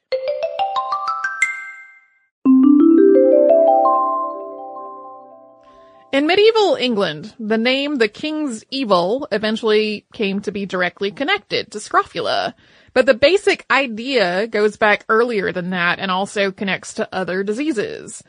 In 6.11 6.25
medieval 6.25 6.75
England, 6.75 7.33
the 7.39 7.57
name 7.57 7.97
the 7.97 8.07
King's 8.07 8.63
Evil 8.71 9.27
eventually 9.31 10.05
came 10.13 10.41
to 10.41 10.51
be 10.51 10.65
directly 10.65 11.11
connected 11.11 11.71
to 11.71 11.79
scrofula. 11.79 12.55
But 12.93 13.05
the 13.05 13.13
basic 13.13 13.65
idea 13.69 14.47
goes 14.47 14.77
back 14.77 15.05
earlier 15.09 15.51
than 15.51 15.69
that 15.69 15.99
and 15.99 16.09
also 16.09 16.51
connects 16.51 16.95
to 16.95 17.07
other 17.13 17.43
diseases. 17.43 18.23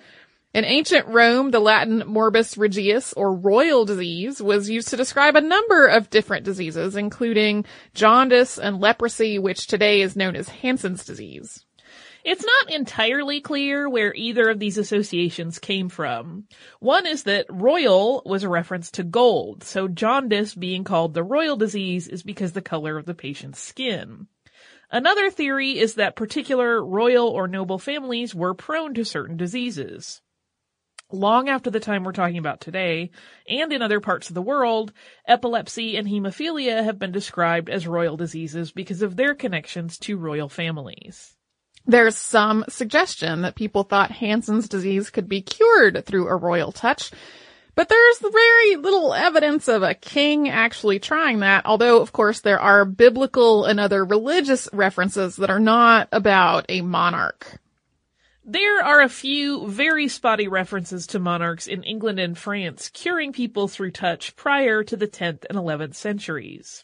In 0.59 0.65
ancient 0.65 1.07
Rome, 1.07 1.53
the 1.53 1.61
Latin 1.61 2.00
morbus 2.00 2.59
regius 2.59 3.12
or 3.12 3.33
royal 3.33 3.85
disease 3.85 4.43
was 4.43 4.69
used 4.69 4.88
to 4.88 4.97
describe 4.97 5.37
a 5.37 5.41
number 5.41 5.87
of 5.87 6.11
different 6.11 6.45
diseases, 6.45 6.97
including 6.97 7.65
jaundice 7.95 8.59
and 8.59 8.81
leprosy, 8.81 9.38
which 9.38 9.69
today 9.69 10.00
is 10.00 10.17
known 10.17 10.35
as 10.35 10.49
Hansen's 10.49 11.05
disease. 11.05 11.65
It's 12.25 12.45
not 12.45 12.75
entirely 12.75 13.41
clear 13.41 13.88
where 13.88 14.12
either 14.17 14.49
of 14.49 14.59
these 14.59 14.79
associations 14.79 15.61
came 15.61 15.88
from. 15.88 16.49
One 16.81 17.07
is 17.07 17.23
that 17.23 17.47
royal 17.49 18.25
was 18.27 18.43
a 18.43 18.49
reference 18.49 18.91
to 18.91 19.05
gold, 19.05 19.62
so 19.62 19.87
jaundice 19.87 20.57
being 20.57 20.83
called 20.83 21.15
the 21.15 21.23
royal 21.23 21.57
disease 21.57 22.09
is 22.09 22.25
because 22.25 22.50
the 22.50 22.62
color 22.62 22.99
of 22.99 23.07
the 23.07 23.15
patient's 23.15 23.61
skin. 23.61 24.27
Another 24.91 25.31
theory 25.31 25.79
is 25.79 25.95
that 25.95 26.17
particular 26.17 26.85
royal 26.85 27.29
or 27.29 27.47
noble 27.47 27.79
families 27.79 28.35
were 28.35 28.55
prone 28.55 28.93
to 28.95 29.05
certain 29.05 29.37
diseases. 29.37 30.21
Long 31.11 31.49
after 31.49 31.71
the 31.71 31.81
time 31.81 32.05
we're 32.05 32.12
talking 32.12 32.37
about 32.37 32.61
today, 32.61 33.11
and 33.49 33.73
in 33.73 33.81
other 33.81 33.99
parts 33.99 34.29
of 34.29 34.35
the 34.35 34.43
world, 34.43 34.93
epilepsy 35.27 35.97
and 35.97 36.07
hemophilia 36.07 36.85
have 36.85 36.99
been 36.99 37.12
described 37.12 37.71
as 37.71 37.87
royal 37.87 38.19
diseases 38.19 38.73
because 38.73 39.00
of 39.00 39.17
their 39.17 39.35
connections 39.35 39.97
to 40.00 40.19
royal 40.19 40.50
families. 40.50 41.35
There's 41.87 42.15
some 42.15 42.67
suggestion 42.69 43.41
that 43.41 43.55
people 43.55 43.85
thought 43.85 44.11
Hansen's 44.11 44.69
disease 44.69 45.09
could 45.09 45.31
be 45.31 45.41
cured 45.41 46.05
through 46.05 46.29
a 46.29 46.37
royal 46.37 46.73
touch, 46.73 47.11
but 47.75 47.88
there's 47.88 48.19
very 48.19 48.77
little 48.77 49.15
evidence 49.15 49.67
of 49.69 49.83
a 49.83 49.95
king 49.95 50.50
actually 50.50 50.99
trying 50.99 51.38
that, 51.38 51.65
although 51.65 52.03
of 52.03 52.12
course 52.12 52.41
there 52.41 52.61
are 52.61 52.85
biblical 52.85 53.65
and 53.65 53.81
other 53.81 54.05
religious 54.05 54.69
references 54.75 55.37
that 55.37 55.49
are 55.49 55.59
not 55.59 56.09
about 56.12 56.67
a 56.69 56.83
monarch. 56.83 57.59
There 58.50 58.83
are 58.83 59.02
a 59.02 59.11
few 59.11 59.69
very 59.69 60.09
spotty 60.09 60.49
references 60.49 61.07
to 61.09 61.19
monarchs 61.19 61.67
in 61.67 61.83
England 61.83 62.19
and 62.19 62.38
France 62.38 62.88
curing 62.88 63.31
people 63.31 63.69
through 63.69 63.90
touch 63.90 64.37
prior 64.37 64.83
to 64.85 64.97
the 64.97 65.07
10th 65.07 65.45
and 65.50 65.59
11th 65.59 65.95
centuries. 65.95 66.83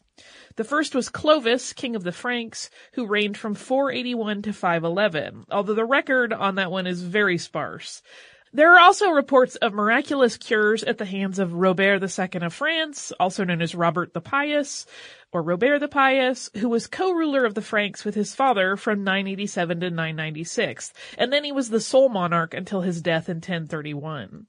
The 0.56 0.64
first 0.64 0.94
was 0.94 1.08
Clovis, 1.08 1.72
king 1.72 1.96
of 1.96 2.04
the 2.04 2.12
Franks, 2.12 2.68
who 2.92 3.06
reigned 3.06 3.38
from 3.38 3.54
481 3.54 4.42
to 4.42 4.52
511, 4.52 5.46
although 5.50 5.72
the 5.72 5.86
record 5.86 6.34
on 6.34 6.56
that 6.56 6.70
one 6.70 6.86
is 6.86 7.00
very 7.00 7.38
sparse. 7.38 8.02
There 8.54 8.72
are 8.72 8.78
also 8.78 9.10
reports 9.10 9.56
of 9.56 9.74
miraculous 9.74 10.36
cures 10.36 10.84
at 10.84 10.98
the 10.98 11.04
hands 11.04 11.40
of 11.40 11.54
Robert 11.54 12.00
II 12.00 12.40
of 12.40 12.54
France, 12.54 13.12
also 13.18 13.42
known 13.42 13.60
as 13.60 13.74
Robert 13.74 14.14
the 14.14 14.20
Pious, 14.20 14.86
or 15.32 15.42
Robert 15.42 15.80
the 15.80 15.88
Pious, 15.88 16.50
who 16.58 16.68
was 16.68 16.86
co-ruler 16.86 17.44
of 17.44 17.54
the 17.54 17.62
Franks 17.62 18.04
with 18.04 18.14
his 18.14 18.36
father 18.36 18.76
from 18.76 19.02
987 19.02 19.80
to 19.80 19.90
996, 19.90 20.92
and 21.18 21.32
then 21.32 21.42
he 21.42 21.50
was 21.50 21.68
the 21.68 21.80
sole 21.80 22.08
monarch 22.08 22.54
until 22.54 22.82
his 22.82 23.02
death 23.02 23.28
in 23.28 23.38
1031. 23.38 24.46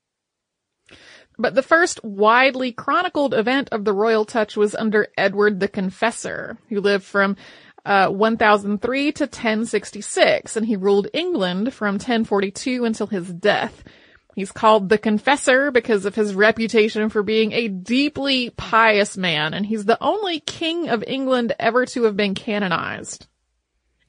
But 1.40 1.56
the 1.56 1.64
first 1.64 2.04
widely 2.04 2.72
chronicled 2.72 3.34
event 3.34 3.70
of 3.72 3.86
the 3.86 3.94
royal 3.94 4.24
touch 4.24 4.56
was 4.56 4.76
under 4.76 5.08
Edward 5.18 5.60
the 5.60 5.68
Confessor, 5.68 6.60
who 6.70 6.80
lived 6.80 7.04
from 7.04 7.38
uh, 7.86 8.08
1003 8.10 9.12
to 9.14 9.24
1066, 9.26 10.58
and 10.58 10.66
he 10.66 10.76
ruled 10.76 11.08
England 11.14 11.74
from 11.74 11.96
1042 11.96 12.84
until 12.84 13.08
his 13.08 13.32
death. 13.32 13.84
He's 14.36 14.52
called 14.52 14.90
the 14.90 14.98
Confessor 14.98 15.72
because 15.72 16.06
of 16.06 16.16
his 16.16 16.36
reputation 16.36 17.10
for 17.10 17.24
being 17.24 17.54
a 17.54 17.70
deeply 17.70 18.50
pious 18.50 19.16
man, 19.16 19.54
and 19.54 19.66
he's 19.66 19.86
the 19.86 20.02
only 20.04 20.42
king 20.42 20.90
of 20.90 21.04
England 21.08 21.54
ever 21.58 21.86
to 21.88 22.04
have 22.04 22.18
been 22.18 22.34
canonized. 22.34 23.28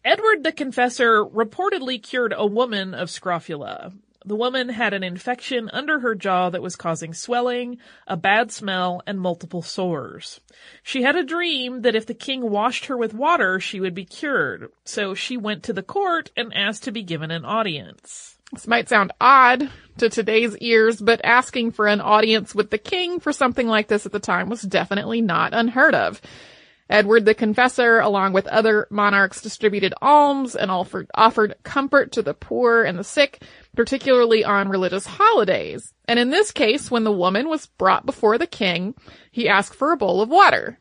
Edward 0.05 0.43
the 0.43 0.53
Confessor 0.53 1.25
reportedly 1.25 2.03
cured 2.03 2.35
a 2.37 2.47
woman 2.47 2.95
of 2.95 3.11
scrofula. 3.11 3.93
The 4.27 4.35
woman 4.35 4.71
had 4.71 4.93
an 4.93 5.05
infection 5.05 5.71
under 5.73 6.01
her 6.01 6.17
jaw 6.17 6.51
that 6.51 6.61
was 6.61 6.75
causing 6.75 7.15
swelling, 7.15 7.79
a 8.09 8.17
bad 8.17 8.51
smell, 8.51 9.01
and 9.07 9.21
multiple 9.21 9.63
sores. 9.63 10.41
She 10.83 11.03
had 11.03 11.15
a 11.15 11.23
dream 11.23 11.83
that 11.83 11.95
if 11.95 12.07
the 12.07 12.15
king 12.15 12.51
washed 12.51 12.87
her 12.87 12.97
with 12.97 13.15
water, 13.15 13.61
she 13.61 13.79
would 13.79 13.95
be 13.95 14.05
cured. 14.05 14.73
So 14.85 15.15
she 15.15 15.37
went 15.37 15.63
to 15.65 15.73
the 15.73 15.83
court 15.85 16.33
and 16.37 16.53
asked 16.55 16.83
to 16.85 16.93
be 16.93 17.05
given 17.05 17.31
an 17.31 17.45
audience. 17.45 18.37
This 18.53 18.67
might 18.67 18.89
sound 18.89 19.13
odd 19.21 19.71
to 19.99 20.09
today's 20.09 20.57
ears, 20.59 21.01
but 21.01 21.21
asking 21.25 21.71
for 21.73 21.87
an 21.87 22.01
audience 22.01 22.53
with 22.53 22.71
the 22.71 22.79
king 22.79 23.21
for 23.21 23.33
something 23.33 23.69
like 23.69 23.87
this 23.87 24.07
at 24.07 24.13
the 24.13 24.19
time 24.19 24.49
was 24.49 24.63
definitely 24.63 25.21
not 25.21 25.55
unheard 25.55 25.95
of. 25.95 26.21
Edward 26.89 27.25
the 27.25 27.35
Confessor, 27.35 27.99
along 27.99 28.33
with 28.33 28.47
other 28.47 28.87
monarchs, 28.91 29.43
distributed 29.43 29.93
alms 30.01 30.55
and 30.55 30.71
offered, 30.71 31.11
offered 31.15 31.57
comfort 31.65 32.13
to 32.13 32.23
the 32.23 32.35
poor 32.35 32.85
and 32.85 32.99
the 32.99 33.05
sick, 33.05 33.43
particularly 33.75 34.45
on 34.45 34.69
religious 34.69 35.07
holidays. 35.07 35.93
And 36.07 36.19
in 36.19 36.31
this 36.31 36.53
case, 36.53 36.91
when 36.91 37.05
the 37.05 37.13
woman 37.13 37.49
was 37.49 37.67
brought 37.67 38.07
before 38.07 38.39
the 38.39 38.47
king, 38.47 38.95
he 39.33 39.49
asked 39.49 39.75
for 39.75 39.93
a 39.93 39.97
bowl 39.97 40.21
of 40.21 40.29
water. 40.29 40.79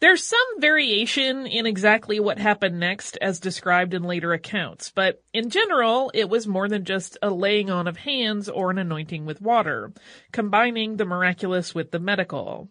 There's 0.00 0.24
some 0.24 0.60
variation 0.60 1.46
in 1.46 1.66
exactly 1.66 2.18
what 2.18 2.38
happened 2.38 2.80
next 2.80 3.18
as 3.20 3.38
described 3.38 3.92
in 3.92 4.02
later 4.02 4.32
accounts, 4.32 4.90
but 4.90 5.22
in 5.34 5.50
general, 5.50 6.10
it 6.14 6.30
was 6.30 6.46
more 6.46 6.70
than 6.70 6.86
just 6.86 7.18
a 7.20 7.28
laying 7.28 7.68
on 7.68 7.86
of 7.86 7.98
hands 7.98 8.48
or 8.48 8.70
an 8.70 8.78
anointing 8.78 9.26
with 9.26 9.42
water, 9.42 9.92
combining 10.32 10.96
the 10.96 11.04
miraculous 11.04 11.74
with 11.74 11.90
the 11.90 11.98
medical. 11.98 12.70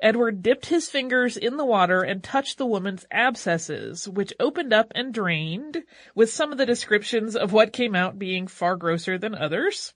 Edward 0.00 0.42
dipped 0.42 0.66
his 0.66 0.88
fingers 0.88 1.36
in 1.36 1.56
the 1.56 1.64
water 1.64 2.02
and 2.02 2.22
touched 2.22 2.58
the 2.58 2.66
woman's 2.66 3.06
abscesses, 3.10 4.08
which 4.08 4.32
opened 4.38 4.72
up 4.72 4.92
and 4.94 5.12
drained, 5.12 5.82
with 6.14 6.30
some 6.30 6.52
of 6.52 6.58
the 6.58 6.66
descriptions 6.66 7.36
of 7.36 7.52
what 7.52 7.72
came 7.72 7.94
out 7.94 8.18
being 8.18 8.46
far 8.46 8.76
grosser 8.76 9.18
than 9.18 9.34
others. 9.34 9.94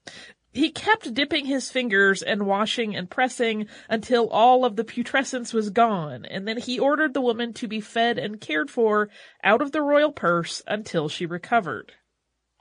He 0.53 0.71
kept 0.71 1.15
dipping 1.15 1.47
his 1.47 1.71
fingers 1.71 2.23
and 2.23 2.45
washing 2.45 2.97
and 2.97 3.09
pressing 3.09 3.69
until 3.89 4.29
all 4.29 4.65
of 4.65 4.75
the 4.75 4.85
putrescence 4.85 5.53
was 5.53 5.71
gone, 5.71 6.25
and 6.25 6.47
then 6.47 6.59
he 6.59 6.79
ordered 6.79 7.15
the 7.15 7.21
woman 7.21 7.53
to 7.55 7.69
be 7.69 7.81
fed 7.81 8.19
and 8.19 8.41
cared 8.41 8.71
for 8.71 9.11
out 9.45 9.62
of 9.62 9.71
the 9.71 9.83
royal 9.83 10.11
purse 10.11 10.61
until 10.67 11.09
she 11.09 11.25
recovered. 11.25 11.93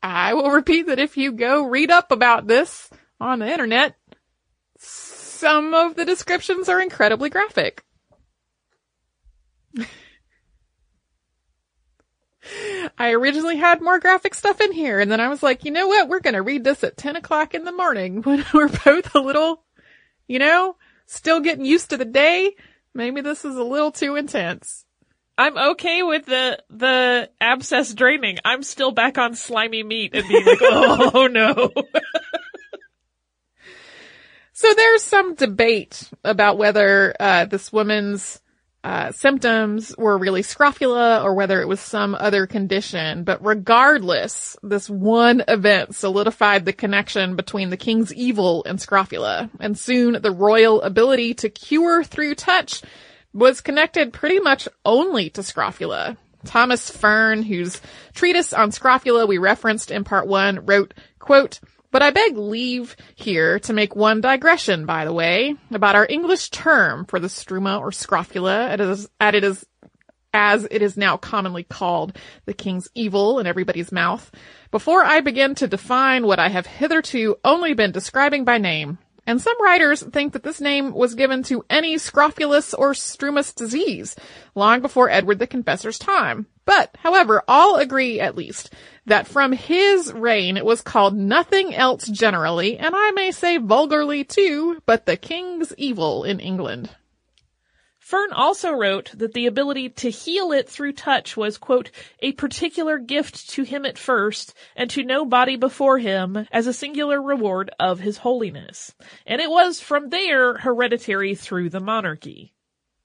I 0.03 0.35
will 0.35 0.51
repeat 0.51 0.85
that 0.85 0.99
if 0.99 1.17
you 1.17 1.31
go 1.31 1.63
read 1.65 1.89
up 1.89 2.11
about 2.11 2.47
this 2.47 2.89
on 3.19 3.39
the 3.39 3.51
internet, 3.51 3.95
some 5.39 5.73
of 5.73 5.95
the 5.95 6.03
descriptions 6.03 6.67
are 6.67 6.81
incredibly 6.81 7.29
graphic. 7.29 7.85
I 12.97 13.11
originally 13.11 13.55
had 13.55 13.81
more 13.81 13.99
graphic 13.99 14.35
stuff 14.35 14.59
in 14.59 14.73
here, 14.73 14.99
and 14.99 15.09
then 15.09 15.21
I 15.21 15.29
was 15.29 15.41
like, 15.41 15.63
you 15.63 15.71
know 15.71 15.87
what? 15.87 16.09
We're 16.09 16.19
gonna 16.19 16.41
read 16.41 16.65
this 16.65 16.83
at 16.83 16.97
10 16.97 17.15
o'clock 17.15 17.53
in 17.53 17.63
the 17.63 17.71
morning 17.71 18.21
when 18.23 18.43
we're 18.53 18.67
both 18.67 19.15
a 19.15 19.19
little, 19.19 19.63
you 20.27 20.39
know, 20.39 20.75
still 21.05 21.39
getting 21.39 21.63
used 21.63 21.91
to 21.91 21.97
the 21.97 22.05
day. 22.05 22.55
Maybe 22.93 23.21
this 23.21 23.45
is 23.45 23.55
a 23.55 23.63
little 23.63 23.91
too 23.91 24.17
intense. 24.17 24.83
I'm 25.37 25.57
okay 25.57 26.03
with 26.03 26.25
the 26.25 26.61
the 26.69 27.29
abscess 27.39 27.93
draining. 27.93 28.39
I'm 28.43 28.61
still 28.61 28.91
back 28.91 29.17
on 29.17 29.35
slimy 29.35 29.83
meat 29.83 30.13
and 30.13 30.27
being 30.27 30.45
like, 30.45 30.59
oh 30.61 31.29
no. 31.31 31.71
So 34.59 34.73
there's 34.73 35.03
some 35.03 35.35
debate 35.35 36.09
about 36.21 36.57
whether 36.57 37.15
uh, 37.17 37.45
this 37.45 37.71
woman's 37.71 38.41
uh, 38.83 39.13
symptoms 39.13 39.95
were 39.97 40.17
really 40.17 40.41
scrofula 40.41 41.23
or 41.23 41.33
whether 41.33 41.61
it 41.61 41.67
was 41.69 41.79
some 41.79 42.13
other 42.13 42.45
condition. 42.45 43.23
But 43.23 43.41
regardless, 43.41 44.57
this 44.61 44.89
one 44.89 45.45
event 45.47 45.95
solidified 45.95 46.65
the 46.65 46.73
connection 46.73 47.37
between 47.37 47.69
the 47.69 47.77
king's 47.77 48.13
evil 48.13 48.65
and 48.65 48.81
scrofula, 48.81 49.49
and 49.61 49.79
soon 49.79 50.21
the 50.21 50.31
royal 50.31 50.81
ability 50.81 51.35
to 51.35 51.49
cure 51.49 52.03
through 52.03 52.35
touch 52.35 52.81
was 53.31 53.61
connected 53.61 54.11
pretty 54.11 54.41
much 54.41 54.67
only 54.83 55.29
to 55.29 55.41
scrofula. 55.41 56.17
Thomas 56.43 56.89
Fern, 56.89 57.43
whose 57.43 57.79
treatise 58.13 58.51
on 58.51 58.73
scrofula 58.73 59.25
we 59.25 59.37
referenced 59.37 59.89
in 59.89 60.03
part 60.03 60.27
one, 60.27 60.65
wrote, 60.65 60.93
quote, 61.17 61.61
but 61.91 62.01
I 62.01 62.11
beg 62.11 62.37
leave 62.37 62.95
here 63.15 63.59
to 63.59 63.73
make 63.73 63.95
one 63.95 64.21
digression, 64.21 64.85
by 64.85 65.05
the 65.05 65.13
way, 65.13 65.55
about 65.71 65.95
our 65.95 66.05
English 66.09 66.49
term 66.49 67.05
for 67.05 67.19
the 67.19 67.27
struma 67.27 67.79
or 67.79 67.91
scrofula, 67.91 68.69
as, 68.69 69.09
it 69.19 69.43
is, 69.43 69.65
as 70.33 70.67
it 70.69 70.81
is 70.81 70.97
now 70.97 71.17
commonly 71.17 71.63
called, 71.63 72.17
the 72.45 72.53
king's 72.53 72.89
evil 72.93 73.39
in 73.39 73.47
everybody's 73.47 73.91
mouth, 73.91 74.31
before 74.71 75.03
I 75.03 75.21
begin 75.21 75.55
to 75.55 75.67
define 75.67 76.25
what 76.25 76.39
I 76.39 76.49
have 76.49 76.67
hitherto 76.67 77.37
only 77.43 77.73
been 77.73 77.91
describing 77.91 78.45
by 78.45 78.59
name. 78.59 78.99
And 79.29 79.39
some 79.39 79.61
writers 79.61 80.01
think 80.01 80.33
that 80.33 80.41
this 80.41 80.59
name 80.59 80.91
was 80.91 81.13
given 81.13 81.43
to 81.43 81.63
any 81.69 81.99
scrofulous 81.99 82.73
or 82.73 82.93
strumous 82.93 83.53
disease 83.53 84.15
long 84.55 84.81
before 84.81 85.07
Edward 85.07 85.37
the 85.37 85.45
Confessor's 85.45 85.99
time. 85.99 86.47
But, 86.65 86.97
however, 86.97 87.43
all 87.47 87.75
agree 87.75 88.19
at 88.19 88.35
least 88.35 88.73
that 89.05 89.27
from 89.27 89.51
his 89.51 90.11
reign 90.11 90.57
it 90.57 90.65
was 90.65 90.81
called 90.81 91.15
nothing 91.15 91.75
else 91.75 92.07
generally, 92.07 92.79
and 92.79 92.95
I 92.95 93.11
may 93.11 93.29
say 93.29 93.57
vulgarly 93.57 94.23
too, 94.23 94.81
but 94.87 95.05
the 95.05 95.15
king's 95.15 95.75
evil 95.77 96.23
in 96.23 96.39
England. 96.39 96.89
Fern 98.09 98.33
also 98.33 98.71
wrote 98.71 99.11
that 99.19 99.35
the 99.35 99.45
ability 99.45 99.89
to 99.89 100.09
heal 100.09 100.51
it 100.51 100.67
through 100.67 100.93
touch 100.93 101.37
was, 101.37 101.59
quote, 101.59 101.91
a 102.21 102.31
particular 102.31 102.97
gift 102.97 103.51
to 103.51 103.61
him 103.61 103.85
at 103.85 103.99
first, 103.99 104.55
and 104.75 104.89
to 104.89 105.03
no 105.03 105.25
body 105.25 105.57
before 105.57 105.99
him, 105.99 106.47
as 106.51 106.65
a 106.65 106.73
singular 106.73 107.21
reward 107.21 107.69
of 107.79 107.99
his 107.99 108.17
holiness. 108.17 108.95
And 109.27 109.39
it 109.39 109.51
was 109.51 109.79
from 109.79 110.09
there 110.09 110.57
hereditary 110.57 111.35
through 111.35 111.69
the 111.69 111.79
monarchy. 111.79 112.51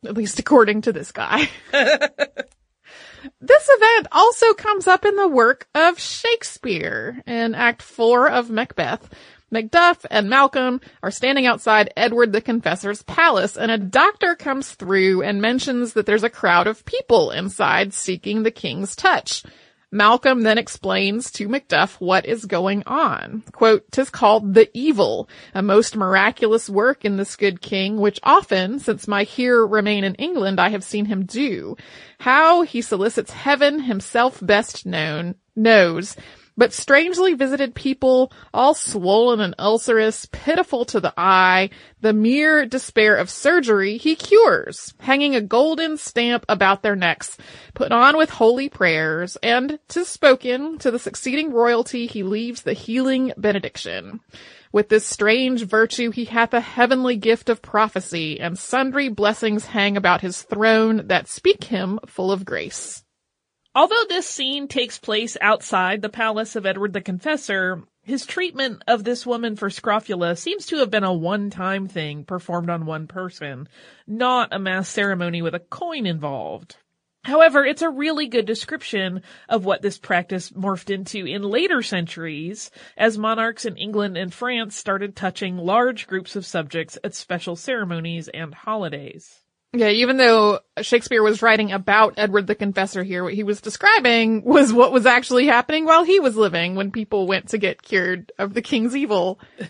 At 0.07 0.17
least 0.17 0.39
according 0.39 0.81
to 0.81 0.93
this 0.95 1.13
guy. 1.13 1.51
This 3.41 3.69
event 3.71 4.09
also 4.13 4.53
comes 4.55 4.87
up 4.87 5.05
in 5.05 5.17
the 5.17 5.29
work 5.29 5.69
of 5.75 5.99
Shakespeare 5.99 7.23
in 7.27 7.55
Act 7.55 7.83
4 7.83 8.29
of 8.29 8.51
Macbeth. 8.51 9.09
Macduff 9.55 10.05
and 10.11 10.29
Malcolm 10.29 10.81
are 11.01 11.13
standing 11.13 11.47
outside 11.47 11.93
Edward 11.97 12.33
the 12.33 12.41
Confessor's 12.41 13.03
palace 13.05 13.57
and 13.57 13.71
a 13.71 13.79
doctor 13.79 14.35
comes 14.35 14.73
through 14.73 15.23
and 15.23 15.41
mentions 15.41 15.93
that 15.93 16.07
there's 16.07 16.25
a 16.25 16.29
crowd 16.29 16.67
of 16.67 16.85
people 16.85 17.31
inside 17.31 17.95
seeking 17.95 18.43
the 18.43 18.51
king's 18.51 18.97
touch. 18.97 19.45
Malcolm 19.93 20.43
then 20.43 20.59
explains 20.59 21.31
to 21.31 21.47
Macduff 21.47 22.01
what 22.01 22.27
is 22.27 22.47
going 22.47 22.83
on. 22.85 23.45
Quote, 23.53 23.85
"Tis 23.93 24.11
called 24.11 24.55
the 24.55 24.69
evil, 24.77 25.29
a 25.55 25.63
most 25.63 25.95
miraculous 25.95 26.69
work 26.69 27.05
in 27.05 27.17
this 27.17 27.37
good 27.37 27.61
king, 27.61 27.99
which 27.99 28.19
often, 28.25 28.81
since 28.81 29.07
my 29.07 29.23
here 29.23 29.65
remain 29.65 30.03
in 30.03 30.17
England, 30.17 30.59
I 30.59 30.71
have 30.71 30.83
seen 30.83 31.05
him 31.05 31.27
do. 31.27 31.77
How 32.19 32.63
he 32.63 32.83
solicits 32.83 33.31
heaven 33.31 33.79
himself 33.79 34.41
best 34.43 34.85
known, 34.85 35.37
knows, 35.55 36.17
but 36.57 36.73
strangely 36.73 37.35
visited 37.35 37.75
people, 37.75 38.33
all 38.53 38.75
swollen 38.75 39.41
and 39.41 39.55
ulcerous, 39.59 40.27
pitiful 40.27 40.85
to 40.85 41.01
the 41.01 41.13
eye, 41.17 41.71
the 42.01 42.13
mere 42.13 42.67
despair 42.67 43.17
of 43.17 43.31
surgery 43.31 43.97
he 43.97 44.15
cures, 44.15 44.95
hanging 45.01 45.35
a 45.35 45.41
golden 45.41 45.97
stamp 45.97 46.45
about 46.49 46.83
their 46.83 46.97
necks, 46.97 47.37
put 47.75 47.93
on 47.93 48.17
with 48.17 48.31
holy 48.31 48.69
prayers, 48.69 49.37
and 49.43 49.79
tis 49.89 50.09
spoken 50.09 50.79
to 50.79 50.91
the 50.91 50.99
succeeding 50.99 51.53
royalty 51.53 52.07
he 52.07 52.23
leaves 52.23 52.63
the 52.63 52.73
healing 52.73 53.33
benediction. 53.37 54.21
With 54.73 54.89
this 54.89 55.07
strange 55.07 55.65
virtue 55.65 56.11
he 56.11 56.25
hath 56.25 56.53
a 56.53 56.61
heavenly 56.61 57.17
gift 57.17 57.49
of 57.49 57.63
prophecy, 57.63 58.41
and 58.41 58.59
sundry 58.59 59.09
blessings 59.09 59.67
hang 59.67 59.97
about 59.97 60.21
his 60.21 60.43
throne 60.43 61.07
that 61.07 61.29
speak 61.29 61.65
him 61.65 62.01
full 62.07 62.33
of 62.33 62.45
grace. 62.45 63.05
Although 63.77 64.05
this 64.09 64.29
scene 64.29 64.69
takes 64.69 65.01
place 65.01 65.37
outside 65.41 66.01
the 66.01 66.09
palace 66.09 66.55
of 66.55 66.65
Edward 66.65 66.93
the 66.93 67.01
Confessor, 67.01 67.83
his 68.05 68.25
treatment 68.25 68.85
of 68.87 69.03
this 69.03 69.27
woman 69.27 69.57
for 69.57 69.69
scrofula 69.69 70.37
seems 70.37 70.67
to 70.67 70.77
have 70.77 70.91
been 70.91 71.03
a 71.03 71.13
one-time 71.13 71.89
thing 71.89 72.25
performed 72.25 72.71
on 72.71 72.87
one 72.87 73.09
person, 73.09 73.69
not 74.07 74.53
a 74.53 74.61
mass 74.61 74.89
ceremony 74.89 75.43
with 75.43 75.57
a 75.57 75.59
coin 75.59 76.07
involved. 76.07 76.77
However, 77.25 77.65
it's 77.65 77.83
a 77.83 77.91
really 77.91 78.29
good 78.29 78.47
description 78.47 79.23
of 79.49 79.65
what 79.65 79.83
this 79.83 79.99
practice 79.99 80.51
morphed 80.51 80.91
into 80.91 81.27
in 81.27 81.43
later 81.43 81.83
centuries 81.83 82.71
as 82.97 83.19
monarchs 83.19 83.65
in 83.65 83.77
England 83.77 84.17
and 84.17 84.33
France 84.33 84.77
started 84.77 85.17
touching 85.17 85.57
large 85.57 86.07
groups 86.07 86.37
of 86.37 86.47
subjects 86.47 86.97
at 87.03 87.15
special 87.15 87.57
ceremonies 87.57 88.29
and 88.29 88.55
holidays. 88.55 89.43
Yeah, 89.77 89.89
even 89.89 90.19
though 90.19 90.61
Shakespeare 90.83 91.21
was 91.21 91.43
writing 91.43 91.73
about 91.73 92.15
Edward 92.17 92.47
the 92.47 92.55
Confessor 92.55 93.03
here, 93.03 93.25
what 93.25 93.35
he 93.35 93.43
was 93.43 93.61
describing 93.61 94.45
was 94.45 94.73
what 94.73 94.93
was 94.93 95.05
actually 95.05 95.47
happening 95.47 95.85
while 95.85 96.05
he 96.05 96.21
was 96.21 96.37
living 96.37 96.77
when 96.77 96.93
people 96.93 97.27
went 97.27 97.49
to 97.49 97.59
get 97.59 97.83
cured 97.83 98.31
of 98.39 98.55
the 98.55 98.63
king's 98.63 98.95
evil. 98.95 99.41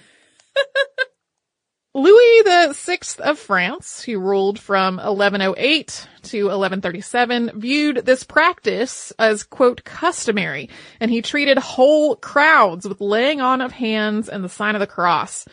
Louis 1.94 2.42
the 2.42 2.74
Sixth 2.74 3.18
of 3.18 3.38
France, 3.38 4.02
who 4.02 4.18
ruled 4.18 4.58
from 4.58 4.96
1108 4.96 6.08
to 6.24 6.44
1137, 6.44 7.52
viewed 7.54 8.04
this 8.04 8.24
practice 8.24 9.10
as, 9.18 9.42
quote, 9.42 9.84
customary, 9.84 10.68
and 11.00 11.10
he 11.10 11.22
treated 11.22 11.56
whole 11.56 12.16
crowds 12.16 12.86
with 12.86 13.00
laying 13.00 13.40
on 13.40 13.62
of 13.62 13.72
hands 13.72 14.28
and 14.28 14.44
the 14.44 14.50
sign 14.50 14.74
of 14.74 14.80
the 14.80 14.86
cross. 14.86 15.46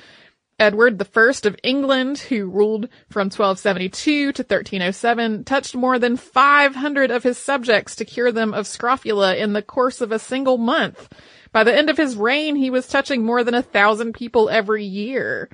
Edward 0.61 1.01
I 1.01 1.31
of 1.47 1.57
England, 1.63 2.19
who 2.19 2.45
ruled 2.45 2.87
from 3.09 3.31
1272 3.31 4.31
to 4.31 4.43
1307, 4.43 5.43
touched 5.43 5.75
more 5.75 5.97
than 5.97 6.17
500 6.17 7.09
of 7.09 7.23
his 7.23 7.39
subjects 7.39 7.95
to 7.95 8.05
cure 8.05 8.31
them 8.31 8.53
of 8.53 8.67
scrofula 8.67 9.35
in 9.35 9.53
the 9.53 9.63
course 9.63 10.01
of 10.01 10.11
a 10.11 10.19
single 10.19 10.59
month. 10.59 11.11
By 11.51 11.63
the 11.63 11.75
end 11.75 11.89
of 11.89 11.97
his 11.97 12.15
reign, 12.15 12.55
he 12.55 12.69
was 12.69 12.87
touching 12.87 13.25
more 13.25 13.43
than 13.43 13.55
a 13.55 13.63
thousand 13.63 14.13
people 14.13 14.51
every 14.51 14.85
year. 14.85 15.49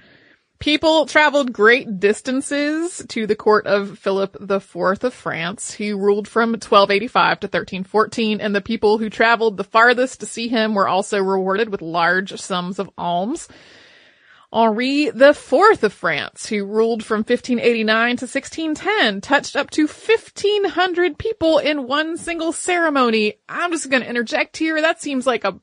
People 0.60 1.06
traveled 1.06 1.54
great 1.54 2.02
distances 2.02 3.02
to 3.08 3.26
the 3.26 3.36
court 3.36 3.65
of 3.65 3.98
Philip 3.98 4.36
IV 4.41 5.06
of 5.06 5.13
France, 5.13 5.74
who 5.74 5.98
ruled 5.98 6.28
from 6.28 6.50
1285 6.50 7.39
to 7.39 7.46
1314, 7.46 8.41
and 8.41 8.54
the 8.54 8.60
people 8.60 8.98
who 8.98 9.10
traveled 9.10 9.56
the 9.56 9.63
farthest 9.63 10.20
to 10.20 10.26
see 10.26 10.50
him 10.50 10.76
were 10.76 10.89
also 10.89 11.24
rewarded 11.24 11.70
with 11.70 11.82
large 11.82 12.38
sums 12.41 12.78
of 12.78 12.89
alms. 12.98 13.48
Henri 14.52 15.08
IV 15.08 15.84
of 15.84 15.94
France, 15.94 16.48
who 16.48 16.66
ruled 16.66 17.04
from 17.04 17.20
1589 17.20 18.18
to 18.18 18.26
1610, 18.26 19.22
touched 19.22 19.56
up 19.56 19.70
to 19.72 19.84
1500 19.88 21.18
people 21.18 21.58
in 21.58 21.88
one 21.88 22.18
single 22.18 22.52
ceremony. 22.54 23.36
I'm 23.50 23.72
just 23.72 23.90
gonna 23.90 24.06
interject 24.06 24.58
here. 24.58 24.82
That 24.82 25.02
seems 25.02 25.28
like 25.28 25.44
a 25.44 25.60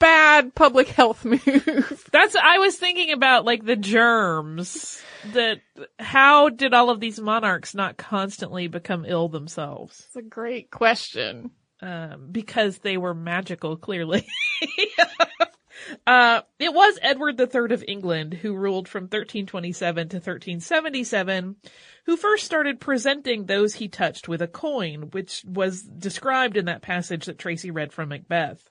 bad 0.00 0.54
public 0.54 0.88
health 0.88 1.24
move. 1.24 2.08
That's, 2.12 2.36
I 2.36 2.58
was 2.58 2.76
thinking 2.76 3.12
about 3.12 3.44
like 3.44 3.64
the 3.64 3.76
germs 3.76 5.00
that, 5.32 5.60
how 5.98 6.48
did 6.48 6.74
all 6.74 6.90
of 6.90 7.00
these 7.00 7.20
monarchs 7.20 7.74
not 7.74 7.96
constantly 7.96 8.66
become 8.66 9.04
ill 9.06 9.28
themselves? 9.28 10.04
It's 10.08 10.16
a 10.16 10.22
great 10.22 10.70
question. 10.70 11.52
Um, 11.80 12.28
because 12.32 12.78
they 12.78 12.96
were 12.96 13.14
magical, 13.14 13.76
clearly. 13.76 14.26
Uh, 16.06 16.42
it 16.58 16.72
was 16.72 16.98
Edward 17.02 17.40
III 17.40 17.72
of 17.74 17.84
England 17.86 18.34
who 18.34 18.54
ruled 18.54 18.88
from 18.88 19.04
1327 19.04 20.08
to 20.08 20.16
1377, 20.16 21.56
who 22.06 22.16
first 22.16 22.44
started 22.44 22.80
presenting 22.80 23.46
those 23.46 23.74
he 23.74 23.88
touched 23.88 24.28
with 24.28 24.42
a 24.42 24.48
coin, 24.48 25.10
which 25.12 25.44
was 25.46 25.82
described 25.82 26.56
in 26.56 26.66
that 26.66 26.82
passage 26.82 27.26
that 27.26 27.38
Tracy 27.38 27.70
read 27.70 27.92
from 27.92 28.08
Macbeth. 28.08 28.70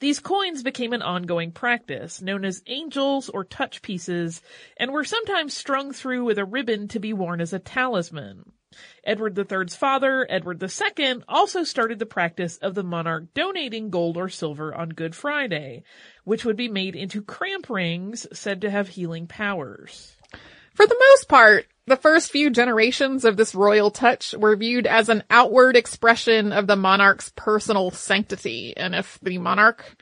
These 0.00 0.20
coins 0.20 0.62
became 0.62 0.92
an 0.92 1.02
ongoing 1.02 1.52
practice, 1.52 2.22
known 2.22 2.44
as 2.44 2.62
angels 2.66 3.28
or 3.28 3.44
touch 3.44 3.82
pieces, 3.82 4.40
and 4.78 4.92
were 4.92 5.04
sometimes 5.04 5.54
strung 5.54 5.92
through 5.92 6.24
with 6.24 6.38
a 6.38 6.44
ribbon 6.44 6.88
to 6.88 6.98
be 6.98 7.12
worn 7.12 7.40
as 7.40 7.52
a 7.52 7.58
talisman. 7.58 8.52
Edward 9.04 9.38
III's 9.38 9.74
father, 9.74 10.26
Edward 10.28 10.62
II, 10.62 11.22
also 11.26 11.64
started 11.64 11.98
the 11.98 12.06
practice 12.06 12.58
of 12.58 12.74
the 12.74 12.82
monarch 12.82 13.32
donating 13.32 13.90
gold 13.90 14.16
or 14.16 14.28
silver 14.28 14.74
on 14.74 14.90
Good 14.90 15.14
Friday, 15.14 15.82
which 16.24 16.44
would 16.44 16.56
be 16.56 16.68
made 16.68 16.94
into 16.94 17.22
cramp 17.22 17.70
rings 17.70 18.26
said 18.32 18.60
to 18.60 18.70
have 18.70 18.88
healing 18.88 19.26
powers. 19.26 20.16
For 20.74 20.86
the 20.86 20.96
most 21.10 21.28
part, 21.28 21.66
the 21.86 21.96
first 21.96 22.30
few 22.30 22.50
generations 22.50 23.24
of 23.24 23.36
this 23.36 23.54
royal 23.54 23.90
touch 23.90 24.34
were 24.34 24.54
viewed 24.54 24.86
as 24.86 25.08
an 25.08 25.24
outward 25.30 25.74
expression 25.74 26.52
of 26.52 26.66
the 26.66 26.76
monarch's 26.76 27.30
personal 27.34 27.90
sanctity. 27.90 28.76
And 28.76 28.94
if 28.94 29.18
the 29.22 29.38
monarch 29.38 29.96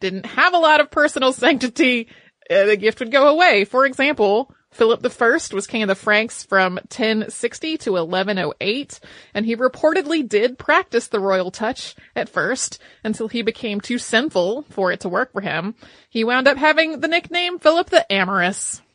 didn't 0.00 0.26
have 0.26 0.54
a 0.54 0.58
lot 0.58 0.80
of 0.80 0.90
personal 0.90 1.32
sanctity, 1.32 2.08
uh, 2.50 2.64
the 2.64 2.76
gift 2.76 3.00
would 3.00 3.12
go 3.12 3.28
away. 3.28 3.64
For 3.64 3.84
example, 3.84 4.52
Philip 4.76 5.00
I 5.20 5.38
was 5.54 5.66
king 5.66 5.82
of 5.82 5.88
the 5.88 5.94
Franks 5.94 6.42
from 6.42 6.74
1060 6.74 7.78
to 7.78 7.92
1108, 7.92 9.00
and 9.32 9.46
he 9.46 9.56
reportedly 9.56 10.28
did 10.28 10.58
practice 10.58 11.08
the 11.08 11.18
royal 11.18 11.50
touch 11.50 11.96
at 12.14 12.28
first 12.28 12.78
until 13.02 13.26
he 13.26 13.40
became 13.40 13.80
too 13.80 13.96
sinful 13.96 14.62
for 14.68 14.92
it 14.92 15.00
to 15.00 15.08
work 15.08 15.32
for 15.32 15.40
him. 15.40 15.74
He 16.10 16.24
wound 16.24 16.46
up 16.46 16.58
having 16.58 17.00
the 17.00 17.08
nickname 17.08 17.58
Philip 17.58 17.88
the 17.88 18.12
Amorous. 18.12 18.82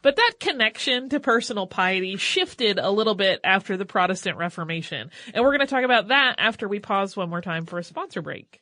But 0.00 0.14
that 0.14 0.34
connection 0.38 1.08
to 1.08 1.18
personal 1.18 1.66
piety 1.66 2.16
shifted 2.16 2.78
a 2.78 2.88
little 2.88 3.16
bit 3.16 3.40
after 3.42 3.76
the 3.76 3.84
Protestant 3.84 4.38
Reformation. 4.38 5.10
And 5.34 5.44
we're 5.44 5.50
going 5.50 5.66
to 5.66 5.74
talk 5.74 5.82
about 5.82 6.08
that 6.08 6.36
after 6.38 6.68
we 6.68 6.78
pause 6.78 7.16
one 7.16 7.28
more 7.28 7.40
time 7.40 7.66
for 7.66 7.80
a 7.80 7.84
sponsor 7.84 8.22
break. 8.22 8.60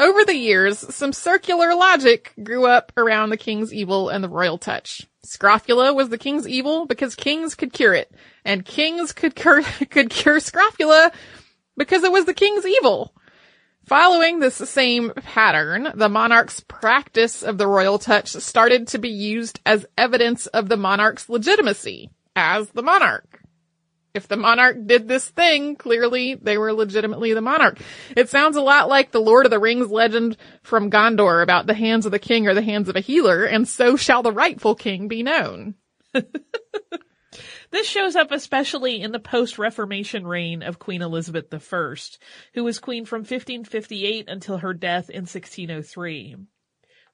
Over 0.00 0.24
the 0.24 0.34
years, 0.34 0.78
some 0.78 1.12
circular 1.12 1.74
logic 1.74 2.32
grew 2.42 2.64
up 2.64 2.90
around 2.96 3.28
the 3.28 3.36
king's 3.36 3.70
evil 3.70 4.08
and 4.08 4.24
the 4.24 4.30
royal 4.30 4.56
touch. 4.56 5.06
Scrofula 5.24 5.92
was 5.92 6.08
the 6.08 6.16
king's 6.16 6.48
evil 6.48 6.86
because 6.86 7.14
kings 7.14 7.54
could 7.54 7.74
cure 7.74 7.92
it, 7.92 8.10
and 8.42 8.64
kings 8.64 9.12
could 9.12 9.34
cure, 9.34 9.62
could 9.90 10.08
cure 10.08 10.40
scrofula 10.40 11.12
because 11.76 12.02
it 12.02 12.10
was 12.10 12.24
the 12.24 12.32
king's 12.32 12.64
evil. 12.64 13.14
Following 13.84 14.38
this 14.38 14.54
same 14.54 15.10
pattern, 15.10 15.92
the 15.94 16.08
monarch's 16.08 16.60
practice 16.60 17.42
of 17.42 17.58
the 17.58 17.66
royal 17.66 17.98
touch 17.98 18.30
started 18.30 18.88
to 18.88 18.98
be 18.98 19.10
used 19.10 19.60
as 19.66 19.84
evidence 19.98 20.46
of 20.46 20.70
the 20.70 20.78
monarch's 20.78 21.28
legitimacy 21.28 22.08
as 22.34 22.70
the 22.70 22.82
monarch 22.82 23.29
if 24.14 24.28
the 24.28 24.36
monarch 24.36 24.86
did 24.86 25.08
this 25.08 25.28
thing, 25.28 25.76
clearly 25.76 26.34
they 26.34 26.58
were 26.58 26.72
legitimately 26.72 27.34
the 27.34 27.40
monarch. 27.40 27.78
It 28.16 28.28
sounds 28.28 28.56
a 28.56 28.62
lot 28.62 28.88
like 28.88 29.10
the 29.10 29.20
Lord 29.20 29.46
of 29.46 29.50
the 29.50 29.58
Rings 29.58 29.90
legend 29.90 30.36
from 30.62 30.90
Gondor 30.90 31.42
about 31.42 31.66
the 31.66 31.74
hands 31.74 32.06
of 32.06 32.12
the 32.12 32.18
king 32.18 32.46
or 32.46 32.54
the 32.54 32.62
hands 32.62 32.88
of 32.88 32.96
a 32.96 33.00
healer, 33.00 33.44
and 33.44 33.68
so 33.68 33.96
shall 33.96 34.22
the 34.22 34.32
rightful 34.32 34.74
king 34.74 35.08
be 35.08 35.22
known. 35.22 35.74
This 37.70 37.86
shows 37.86 38.16
up 38.16 38.32
especially 38.32 39.00
in 39.00 39.12
the 39.12 39.20
post-Reformation 39.20 40.26
reign 40.26 40.62
of 40.62 40.80
Queen 40.80 41.02
Elizabeth 41.02 41.54
I, 41.72 41.94
who 42.54 42.64
was 42.64 42.80
queen 42.80 43.04
from 43.04 43.20
1558 43.20 44.28
until 44.28 44.58
her 44.58 44.74
death 44.74 45.08
in 45.08 45.22
1603. 45.22 46.36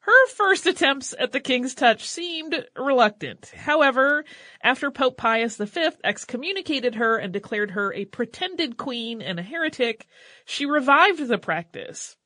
Her 0.07 0.27
first 0.29 0.69
attempts 0.69 1.17
at 1.19 1.33
the 1.33 1.41
king's 1.41 1.75
touch 1.75 2.09
seemed 2.09 2.65
reluctant. 2.77 3.47
However, 3.47 4.25
after 4.63 4.93
Pope 4.93 5.17
Pius 5.17 5.57
V 5.57 5.89
excommunicated 6.05 6.95
her 6.95 7.17
and 7.17 7.33
declared 7.33 7.73
her 7.73 7.93
a 7.93 8.05
pretended 8.05 8.77
queen 8.77 9.21
and 9.21 9.41
a 9.41 9.43
heretic, 9.43 10.07
she 10.45 10.65
revived 10.65 11.27
the 11.27 11.39
practice. 11.39 12.17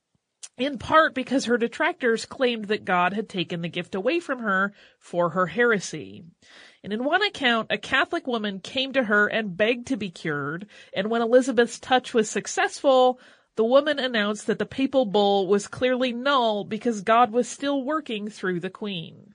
In 0.59 0.77
part 0.77 1.15
because 1.15 1.47
her 1.47 1.57
detractors 1.57 2.27
claimed 2.27 2.67
that 2.67 2.85
God 2.85 3.15
had 3.15 3.31
taken 3.31 3.63
the 3.63 3.69
gift 3.71 3.95
away 3.95 4.21
from 4.21 4.41
her 4.41 4.75
for 4.99 5.31
her 5.31 5.47
heresy. 5.47 6.23
And 6.85 6.93
in 6.93 7.03
one 7.03 7.23
account, 7.23 7.69
a 7.71 7.79
Catholic 7.79 8.27
woman 8.27 8.61
came 8.61 8.93
to 8.93 9.05
her 9.05 9.27
and 9.27 9.57
begged 9.57 9.87
to 9.87 9.97
be 9.97 10.11
cured, 10.11 10.67
and 10.93 11.09
when 11.09 11.23
Elizabeth's 11.23 11.79
touch 11.79 12.13
was 12.13 12.29
successful, 12.29 13.19
the 13.57 13.65
woman 13.65 13.99
announced 13.99 14.47
that 14.47 14.59
the 14.59 14.67
papal 14.67 15.05
bull 15.07 15.47
was 15.47 15.69
clearly 15.69 16.13
null 16.13 16.65
because 16.65 17.03
God 17.03 17.33
was 17.33 17.49
still 17.49 17.83
working 17.83 18.29
through 18.29 18.61
the 18.61 18.71
queen. 18.71 19.35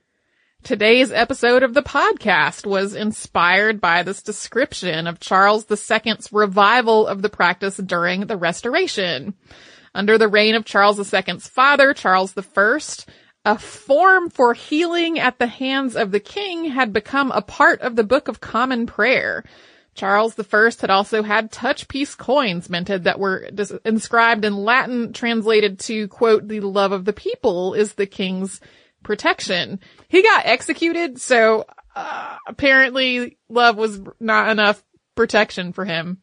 Today's 0.64 1.12
episode 1.12 1.62
of 1.62 1.76
the 1.76 1.84
podcast 1.84 2.66
was 2.66 2.96
inspired 2.96 3.80
by 3.80 4.02
this 4.02 4.24
description 4.24 5.06
of 5.06 5.20
Charles 5.20 5.70
II's 5.70 6.34
revival 6.34 7.06
of 7.06 7.22
the 7.22 7.30
practice 7.30 7.78
during 7.78 8.22
the 8.22 8.36
Restoration. 8.36 9.36
Under 9.94 10.18
the 10.18 10.28
reign 10.28 10.56
of 10.56 10.66
Charles 10.66 11.14
II's 11.14 11.48
father, 11.48 11.94
Charles 11.94 12.34
I, 12.36 12.80
a 13.46 13.60
form 13.60 14.32
for 14.32 14.56
healing 14.56 15.20
at 15.20 15.38
the 15.38 15.46
hands 15.46 15.96
of 15.96 16.10
the 16.10 16.20
king 16.20 16.66
had 16.66 16.92
become 16.92 17.32
a 17.32 17.44
part 17.44 17.82
of 17.82 17.96
the 17.96 18.04
Book 18.04 18.28
of 18.28 18.42
Common 18.42 18.88
Prayer. 18.88 19.44
Charles 19.96 20.36
I 20.36 20.82
had 20.82 20.90
also 20.90 21.24
had 21.24 21.52
touch 21.52 21.88
piece 21.88 22.16
coins 22.16 22.70
minted 22.70 23.06
that 23.06 23.18
were 23.18 23.50
dis- 23.52 23.74
inscribed 23.86 24.44
in 24.46 24.56
Latin 24.56 25.14
translated 25.14 25.80
to 25.80 26.08
quote, 26.10 26.48
the 26.48 26.60
love 26.60 26.92
of 26.92 27.06
the 27.06 27.14
people 27.14 27.74
is 27.74 27.94
the 27.94 28.06
king's 28.06 28.60
protection. 29.04 29.80
He 30.10 30.22
got 30.22 30.46
executed, 30.46 31.20
so 31.22 31.66
uh, 31.96 32.38
apparently 32.48 33.38
love 33.50 33.78
was 33.78 34.02
not 34.20 34.50
enough 34.50 34.84
protection 35.16 35.72
for 35.72 35.86
him. 35.86 36.22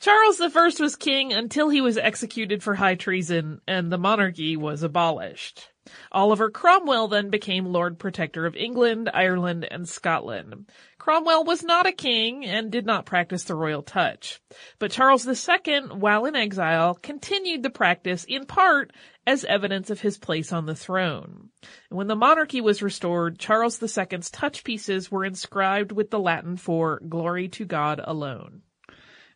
Charles 0.00 0.40
I 0.40 0.80
was 0.80 0.96
king 0.96 1.34
until 1.34 1.68
he 1.68 1.82
was 1.82 1.98
executed 1.98 2.62
for 2.62 2.74
high 2.74 2.94
treason 2.94 3.60
and 3.68 3.92
the 3.92 3.98
monarchy 3.98 4.56
was 4.56 4.82
abolished. 4.82 5.69
Oliver 6.12 6.50
Cromwell 6.50 7.08
then 7.08 7.30
became 7.30 7.64
Lord 7.64 7.98
Protector 7.98 8.44
of 8.44 8.54
England, 8.54 9.08
Ireland, 9.14 9.66
and 9.70 9.88
Scotland. 9.88 10.70
Cromwell 10.98 11.44
was 11.44 11.62
not 11.62 11.86
a 11.86 11.92
king 11.92 12.44
and 12.44 12.70
did 12.70 12.84
not 12.84 13.06
practice 13.06 13.44
the 13.44 13.54
royal 13.54 13.82
touch. 13.82 14.40
But 14.78 14.90
Charles 14.90 15.26
II, 15.26 15.80
while 15.94 16.26
in 16.26 16.36
exile, 16.36 16.94
continued 16.94 17.62
the 17.62 17.70
practice 17.70 18.24
in 18.24 18.44
part 18.44 18.92
as 19.26 19.44
evidence 19.44 19.88
of 19.88 20.00
his 20.00 20.18
place 20.18 20.52
on 20.52 20.66
the 20.66 20.74
throne. 20.74 21.48
When 21.88 22.08
the 22.08 22.16
monarchy 22.16 22.60
was 22.60 22.82
restored, 22.82 23.38
Charles 23.38 23.82
II's 23.82 24.30
touch 24.30 24.64
pieces 24.64 25.10
were 25.10 25.24
inscribed 25.24 25.92
with 25.92 26.10
the 26.10 26.20
Latin 26.20 26.56
for 26.56 27.00
glory 27.08 27.48
to 27.48 27.64
God 27.64 28.00
alone. 28.04 28.62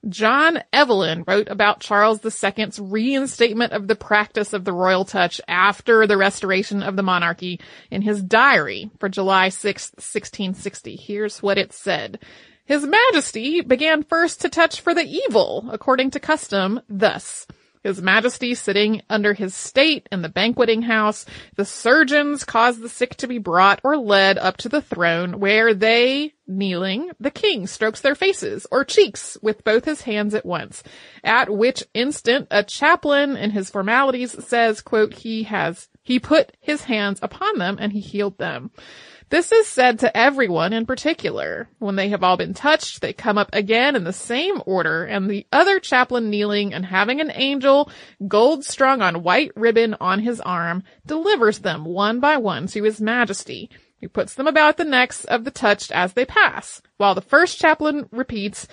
John 0.08 0.62
Evelyn 0.72 1.24
wrote 1.26 1.48
about 1.48 1.80
Charles 1.80 2.24
II's 2.24 2.78
reinstatement 2.78 3.72
of 3.72 3.88
the 3.88 3.96
practice 3.96 4.52
of 4.52 4.64
the 4.64 4.72
royal 4.72 5.04
touch 5.04 5.40
after 5.48 6.06
the 6.06 6.16
restoration 6.16 6.82
of 6.82 6.96
the 6.96 7.02
monarchy 7.02 7.60
in 7.90 8.02
his 8.02 8.22
diary 8.22 8.90
for 8.98 9.08
July 9.08 9.48
6, 9.48 9.92
1660. 9.94 10.96
Here's 10.96 11.42
what 11.42 11.58
it 11.58 11.72
said. 11.72 12.18
His 12.66 12.86
Majesty 12.86 13.60
began 13.60 14.02
first 14.02 14.40
to 14.40 14.48
touch 14.48 14.80
for 14.80 14.94
the 14.94 15.04
evil, 15.04 15.68
according 15.70 16.10
to 16.12 16.20
custom, 16.20 16.80
thus. 16.88 17.46
His 17.84 18.00
Majesty 18.00 18.54
sitting 18.54 19.02
under 19.10 19.34
his 19.34 19.54
state 19.54 20.08
in 20.10 20.22
the 20.22 20.30
banqueting 20.30 20.80
house, 20.80 21.26
the 21.56 21.66
surgeons 21.66 22.42
caused 22.42 22.80
the 22.80 22.88
sick 22.88 23.14
to 23.16 23.26
be 23.26 23.36
brought 23.36 23.80
or 23.84 23.98
led 23.98 24.38
up 24.38 24.56
to 24.58 24.70
the 24.70 24.80
throne, 24.80 25.38
where 25.38 25.74
they, 25.74 26.32
kneeling, 26.46 27.10
the 27.20 27.30
king 27.30 27.66
strokes 27.66 28.00
their 28.00 28.14
faces 28.14 28.66
or 28.72 28.86
cheeks 28.86 29.36
with 29.42 29.64
both 29.64 29.84
his 29.84 30.00
hands 30.00 30.34
at 30.34 30.46
once, 30.46 30.82
at 31.22 31.50
which 31.50 31.84
instant 31.92 32.48
a 32.50 32.62
chaplain 32.62 33.36
in 33.36 33.50
his 33.50 33.68
formalities 33.68 34.32
says, 34.46 34.80
quote, 34.80 35.12
he 35.12 35.42
has, 35.42 35.88
he 36.02 36.18
put 36.18 36.56
his 36.60 36.84
hands 36.84 37.18
upon 37.20 37.58
them 37.58 37.76
and 37.78 37.92
he 37.92 38.00
healed 38.00 38.38
them. 38.38 38.70
This 39.34 39.50
is 39.50 39.66
said 39.66 39.98
to 39.98 40.16
everyone 40.16 40.72
in 40.72 40.86
particular. 40.86 41.68
When 41.80 41.96
they 41.96 42.10
have 42.10 42.22
all 42.22 42.36
been 42.36 42.54
touched, 42.54 43.00
they 43.00 43.12
come 43.12 43.36
up 43.36 43.50
again 43.52 43.96
in 43.96 44.04
the 44.04 44.12
same 44.12 44.62
order, 44.64 45.04
and 45.04 45.28
the 45.28 45.44
other 45.52 45.80
chaplain 45.80 46.30
kneeling 46.30 46.72
and 46.72 46.86
having 46.86 47.20
an 47.20 47.32
angel, 47.34 47.90
gold 48.28 48.64
strung 48.64 49.02
on 49.02 49.24
white 49.24 49.50
ribbon 49.56 49.96
on 50.00 50.20
his 50.20 50.40
arm, 50.40 50.84
delivers 51.04 51.58
them 51.58 51.84
one 51.84 52.20
by 52.20 52.36
one 52.36 52.68
to 52.68 52.84
his 52.84 53.00
majesty, 53.00 53.70
who 54.00 54.08
puts 54.08 54.34
them 54.34 54.46
about 54.46 54.76
the 54.76 54.84
necks 54.84 55.24
of 55.24 55.42
the 55.42 55.50
touched 55.50 55.90
as 55.90 56.12
they 56.12 56.24
pass, 56.24 56.80
while 56.98 57.16
the 57.16 57.20
first 57.20 57.58
chaplain 57.58 58.08
repeats, 58.12 58.68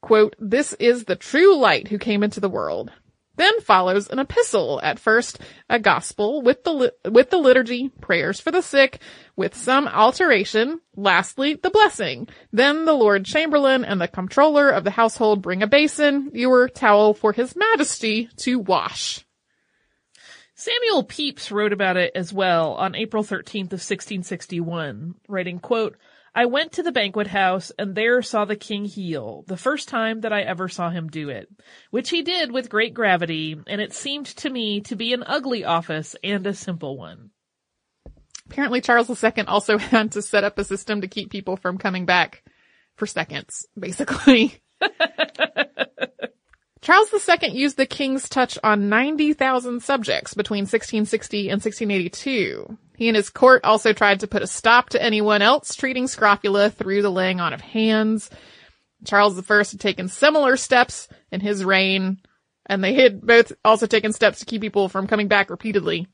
quote, 0.00 0.34
this 0.38 0.72
is 0.80 1.04
the 1.04 1.16
true 1.16 1.54
light 1.54 1.88
who 1.88 1.98
came 1.98 2.22
into 2.22 2.40
the 2.40 2.48
world. 2.48 2.90
Then 3.38 3.60
follows 3.60 4.08
an 4.08 4.18
epistle, 4.18 4.80
at 4.82 4.98
first 4.98 5.38
a 5.70 5.78
gospel 5.78 6.42
with 6.42 6.64
the, 6.64 6.92
with 7.08 7.30
the 7.30 7.38
liturgy, 7.38 7.88
prayers 8.00 8.40
for 8.40 8.50
the 8.50 8.62
sick, 8.62 8.98
with 9.36 9.54
some 9.54 9.86
alteration, 9.86 10.80
lastly 10.96 11.54
the 11.54 11.70
blessing. 11.70 12.26
Then 12.52 12.84
the 12.84 12.94
Lord 12.94 13.24
Chamberlain 13.24 13.84
and 13.84 14.00
the 14.00 14.08
comptroller 14.08 14.68
of 14.68 14.82
the 14.82 14.90
household 14.90 15.40
bring 15.40 15.62
a 15.62 15.68
basin, 15.68 16.32
ewer, 16.34 16.68
towel 16.68 17.14
for 17.14 17.32
his 17.32 17.54
majesty 17.54 18.28
to 18.38 18.58
wash. 18.58 19.24
Samuel 20.56 21.04
Pepys 21.04 21.52
wrote 21.52 21.72
about 21.72 21.96
it 21.96 22.10
as 22.16 22.32
well 22.32 22.72
on 22.72 22.96
April 22.96 23.22
13th 23.22 23.70
of 23.70 23.78
1661, 23.78 25.14
writing, 25.28 25.60
quote, 25.60 25.96
I 26.38 26.46
went 26.46 26.70
to 26.74 26.84
the 26.84 26.92
banquet 26.92 27.26
house 27.26 27.72
and 27.80 27.96
there 27.96 28.22
saw 28.22 28.44
the 28.44 28.54
king 28.54 28.84
heal, 28.84 29.42
the 29.48 29.56
first 29.56 29.88
time 29.88 30.20
that 30.20 30.32
I 30.32 30.42
ever 30.42 30.68
saw 30.68 30.88
him 30.88 31.08
do 31.08 31.30
it, 31.30 31.48
which 31.90 32.10
he 32.10 32.22
did 32.22 32.52
with 32.52 32.70
great 32.70 32.94
gravity, 32.94 33.60
and 33.66 33.80
it 33.80 33.92
seemed 33.92 34.26
to 34.26 34.48
me 34.48 34.82
to 34.82 34.94
be 34.94 35.12
an 35.12 35.24
ugly 35.26 35.64
office 35.64 36.14
and 36.22 36.46
a 36.46 36.54
simple 36.54 36.96
one. 36.96 37.30
Apparently 38.46 38.80
Charles 38.80 39.10
II 39.10 39.32
also 39.48 39.78
had 39.78 40.12
to 40.12 40.22
set 40.22 40.44
up 40.44 40.56
a 40.60 40.64
system 40.64 41.00
to 41.00 41.08
keep 41.08 41.28
people 41.32 41.56
from 41.56 41.76
coming 41.76 42.06
back 42.06 42.44
for 42.94 43.08
seconds, 43.08 43.66
basically. 43.76 44.62
Charles 46.88 47.12
II 47.12 47.50
used 47.50 47.76
the 47.76 47.84
king's 47.84 48.30
touch 48.30 48.58
on 48.64 48.88
90,000 48.88 49.82
subjects 49.82 50.32
between 50.32 50.62
1660 50.62 51.50
and 51.50 51.60
1682. 51.62 52.78
He 52.96 53.08
and 53.08 53.14
his 53.14 53.28
court 53.28 53.62
also 53.62 53.92
tried 53.92 54.20
to 54.20 54.26
put 54.26 54.40
a 54.40 54.46
stop 54.46 54.88
to 54.90 55.02
anyone 55.02 55.42
else 55.42 55.74
treating 55.74 56.06
scrofula 56.06 56.70
through 56.70 57.02
the 57.02 57.10
laying 57.10 57.40
on 57.40 57.52
of 57.52 57.60
hands. 57.60 58.30
Charles 59.04 59.38
I 59.38 59.54
had 59.54 59.80
taken 59.80 60.08
similar 60.08 60.56
steps 60.56 61.08
in 61.30 61.40
his 61.40 61.62
reign, 61.62 62.22
and 62.64 62.82
they 62.82 62.94
had 62.94 63.20
both 63.20 63.52
also 63.62 63.84
taken 63.86 64.14
steps 64.14 64.38
to 64.38 64.46
keep 64.46 64.62
people 64.62 64.88
from 64.88 65.08
coming 65.08 65.28
back 65.28 65.50
repeatedly. 65.50 66.08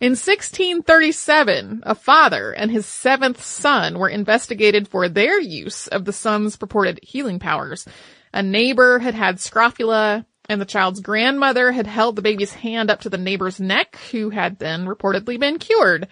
In 0.00 0.12
1637, 0.12 1.82
a 1.82 1.94
father 1.94 2.52
and 2.52 2.70
his 2.70 2.86
seventh 2.86 3.44
son 3.44 3.98
were 3.98 4.08
investigated 4.08 4.88
for 4.88 5.10
their 5.10 5.38
use 5.38 5.86
of 5.86 6.06
the 6.06 6.14
son's 6.14 6.56
purported 6.56 6.98
healing 7.02 7.38
powers. 7.38 7.86
A 8.32 8.42
neighbor 8.42 8.98
had 8.98 9.14
had 9.14 9.40
scrofula, 9.40 10.26
and 10.48 10.60
the 10.60 10.66
child's 10.66 11.00
grandmother 11.00 11.72
had 11.72 11.86
held 11.86 12.16
the 12.16 12.22
baby's 12.22 12.52
hand 12.52 12.90
up 12.90 13.00
to 13.00 13.10
the 13.10 13.18
neighbor's 13.18 13.60
neck, 13.60 13.96
who 14.10 14.30
had 14.30 14.58
then 14.58 14.86
reportedly 14.86 15.38
been 15.38 15.58
cured. 15.58 16.08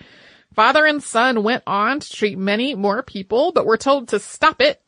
Father 0.54 0.84
and 0.84 1.02
son 1.02 1.42
went 1.42 1.62
on 1.66 2.00
to 2.00 2.10
treat 2.10 2.38
many 2.38 2.74
more 2.74 3.02
people, 3.02 3.52
but 3.52 3.66
were 3.66 3.76
told 3.76 4.08
to 4.08 4.18
stop 4.18 4.60
it. 4.60 4.82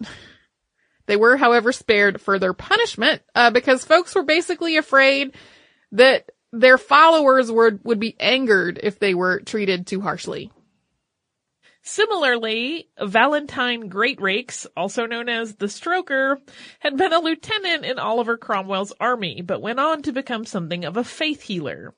They 1.07 1.17
were, 1.17 1.37
however, 1.37 1.73
spared 1.73 2.21
further 2.21 2.53
punishment, 2.53 3.23
uh, 3.35 3.51
because 3.51 3.85
folks 3.85 4.15
were 4.15 4.23
basically 4.23 4.77
afraid 4.77 5.35
that 5.93 6.31
their 6.53 6.79
followers 6.79 7.51
would, 7.51 7.85
would 7.85 8.01
be 8.01 8.17
angered 8.21 8.79
if 8.83 8.99
they 8.99 9.15
were 9.15 9.41
treated 9.41 9.87
too 9.87 10.01
harshly. 10.01 10.53
Similarly, 11.91 12.89
Valentine 13.01 13.91
Greatrakes, 13.91 14.65
also 14.77 15.07
known 15.07 15.29
as 15.29 15.57
the 15.57 15.67
Stroker, 15.67 16.37
had 16.79 16.97
been 16.97 17.13
a 17.13 17.19
lieutenant 17.19 17.85
in 17.85 17.99
Oliver 17.99 18.37
Cromwell's 18.37 18.93
army, 19.01 19.43
but 19.43 19.61
went 19.61 19.81
on 19.81 20.01
to 20.03 20.13
become 20.13 20.45
something 20.45 20.85
of 20.85 20.97
a 20.97 21.03
faith 21.03 21.43
healer. 21.43 21.97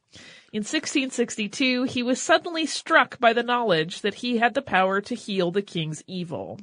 In 0.50 0.60
1662, 0.60 1.82
he 1.82 2.02
was 2.02 2.22
suddenly 2.22 2.64
struck 2.64 3.20
by 3.20 3.34
the 3.34 3.42
knowledge 3.42 4.00
that 4.00 4.14
he 4.14 4.38
had 4.38 4.54
the 4.54 4.62
power 4.62 5.02
to 5.02 5.14
heal 5.14 5.50
the 5.50 5.60
king's 5.60 6.02
evil. 6.06 6.58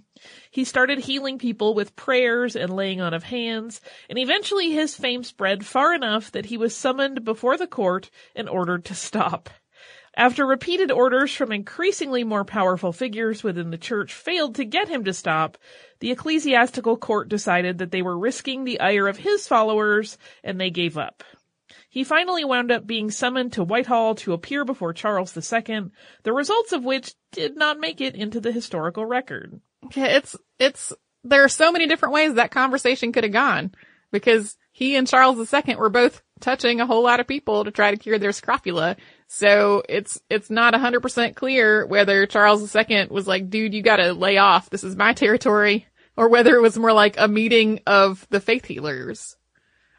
He 0.50 0.64
started 0.64 0.98
healing 0.98 1.38
people 1.38 1.76
with 1.76 1.96
prayers 1.96 2.56
and 2.56 2.76
laying 2.76 3.00
on 3.00 3.14
of 3.14 3.26
hands, 3.26 3.80
and 4.10 4.18
eventually 4.18 4.72
his 4.72 4.96
fame 4.96 5.24
spread 5.24 5.68
far 5.68 5.94
enough 5.94 6.32
that 6.32 6.48
he 6.48 6.58
was 6.58 6.76
summoned 6.76 7.24
before 7.24 7.58
the 7.58 7.68
court 7.68 8.10
and 8.36 8.50
ordered 8.50 8.86
to 8.86 8.96
stop. 8.96 9.52
After 10.20 10.46
repeated 10.46 10.92
orders 10.92 11.34
from 11.34 11.54
increasingly 11.54 12.26
more 12.26 12.44
powerful 12.44 12.92
figures 12.92 13.42
within 13.42 13.70
the 13.70 13.78
church 13.78 14.14
failed 14.14 14.56
to 14.56 14.66
get 14.66 14.90
him 14.90 15.06
to 15.06 15.14
stop, 15.14 15.58
the 16.02 16.12
ecclesiastical 16.12 16.98
court 16.98 17.30
decided 17.30 17.78
that 17.78 17.92
they 17.92 18.02
were 18.02 18.20
risking 18.20 18.66
the 18.66 18.82
ire 18.82 19.08
of 19.08 19.16
his 19.16 19.48
followers, 19.48 20.18
and 20.44 20.60
they 20.60 20.72
gave 20.72 20.98
up. 20.98 21.24
He 21.88 22.04
finally 22.04 22.44
wound 22.44 22.70
up 22.70 22.86
being 22.86 23.12
summoned 23.12 23.54
to 23.54 23.64
Whitehall 23.64 24.16
to 24.16 24.34
appear 24.34 24.66
before 24.66 24.92
Charles 24.92 25.38
II, 25.38 25.92
the 26.24 26.34
results 26.34 26.74
of 26.74 26.84
which 26.84 27.14
did 27.32 27.56
not 27.56 27.80
make 27.80 28.02
it 28.02 28.16
into 28.16 28.42
the 28.42 28.52
historical 28.52 29.06
record. 29.06 29.62
It's, 29.96 30.36
it's, 30.60 30.92
there 31.24 31.46
are 31.46 31.50
so 31.50 31.72
many 31.72 31.88
different 31.88 32.14
ways 32.14 32.34
that 32.34 32.52
conversation 32.52 33.14
could 33.14 33.24
have 33.24 33.32
gone 33.32 33.72
because 34.12 34.58
he 34.74 34.98
and 34.98 35.08
Charles 35.08 35.54
II 35.54 35.76
were 35.76 35.90
both 35.90 36.22
touching 36.40 36.82
a 36.82 36.86
whole 36.86 37.04
lot 37.04 37.20
of 37.22 37.28
people 37.28 37.64
to 37.64 37.72
try 37.72 37.92
to 37.92 37.98
cure 37.98 38.20
their 38.20 38.32
scrofula. 38.32 38.98
So 39.32 39.84
it's, 39.88 40.20
it's 40.28 40.50
not 40.50 40.74
100% 40.74 41.36
clear 41.36 41.86
whether 41.86 42.26
Charles 42.26 42.76
II 42.76 43.10
was 43.12 43.28
like, 43.28 43.52
dude, 43.52 43.76
you 43.76 43.84
gotta 43.84 44.12
lay 44.14 44.38
off. 44.38 44.72
This 44.72 44.84
is 44.84 44.96
my 44.96 45.14
territory. 45.14 45.86
Or 46.18 46.30
whether 46.30 46.56
it 46.56 46.62
was 46.64 46.80
more 46.80 46.94
like 46.94 47.14
a 47.20 47.28
meeting 47.28 47.82
of 47.86 48.26
the 48.32 48.40
faith 48.40 48.66
healers. 48.66 49.38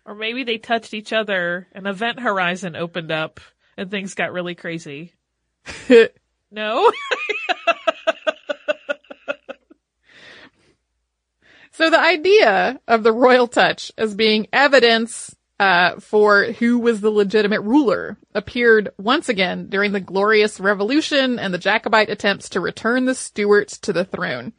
Or 0.05 0.16
maybe 0.16 0.43
they 0.43 0.59
touched 0.59 0.95
each 0.95 1.12
other, 1.12 1.69
an 1.73 1.87
event 1.87 2.19
horizon 2.19 2.75
opened 2.75 3.12
up, 3.12 3.38
and 3.77 3.88
things 3.88 4.14
got 4.14 4.33
really 4.33 4.57
crazy. 4.57 5.12
no? 6.51 6.90
so 11.71 11.88
the 11.88 12.01
idea 12.01 12.81
of 12.88 13.05
the 13.05 13.12
royal 13.12 13.47
touch 13.47 13.93
as 13.97 14.16
being 14.16 14.49
evidence 14.53 15.37
uh, 15.61 16.01
for 16.01 16.44
who 16.44 16.79
was 16.79 17.03
the 17.03 17.11
legitimate 17.11 17.61
ruler 17.61 18.16
appeared 18.35 18.88
once 18.96 19.29
again 19.29 19.68
during 19.68 19.92
the 19.92 20.01
Glorious 20.01 20.59
Revolution 20.59 21.38
and 21.38 21.53
the 21.53 21.59
Jacobite 21.59 22.09
attempts 22.09 22.49
to 22.49 22.61
return 22.61 23.05
the 23.05 23.14
Stuarts 23.14 23.77
to 23.81 23.92
the 23.92 24.07
throne. 24.07 24.55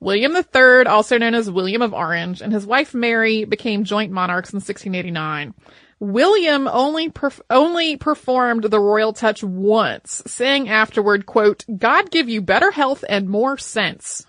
William 0.00 0.34
III, 0.34 0.86
also 0.86 1.18
known 1.18 1.36
as 1.36 1.48
William 1.48 1.82
of 1.82 1.94
Orange, 1.94 2.42
and 2.42 2.52
his 2.52 2.66
wife 2.66 2.94
Mary 2.94 3.44
became 3.44 3.84
joint 3.84 4.10
monarchs 4.10 4.52
in 4.52 4.56
1689. 4.56 5.54
William 6.00 6.66
only 6.66 7.10
perf- 7.10 7.40
only 7.48 7.96
performed 7.96 8.64
the 8.64 8.80
royal 8.80 9.12
touch 9.12 9.44
once, 9.44 10.20
saying 10.26 10.68
afterward, 10.68 11.26
quote, 11.26 11.64
God 11.78 12.10
give 12.10 12.28
you 12.28 12.42
better 12.42 12.72
health 12.72 13.04
and 13.08 13.28
more 13.28 13.56
sense. 13.56 14.26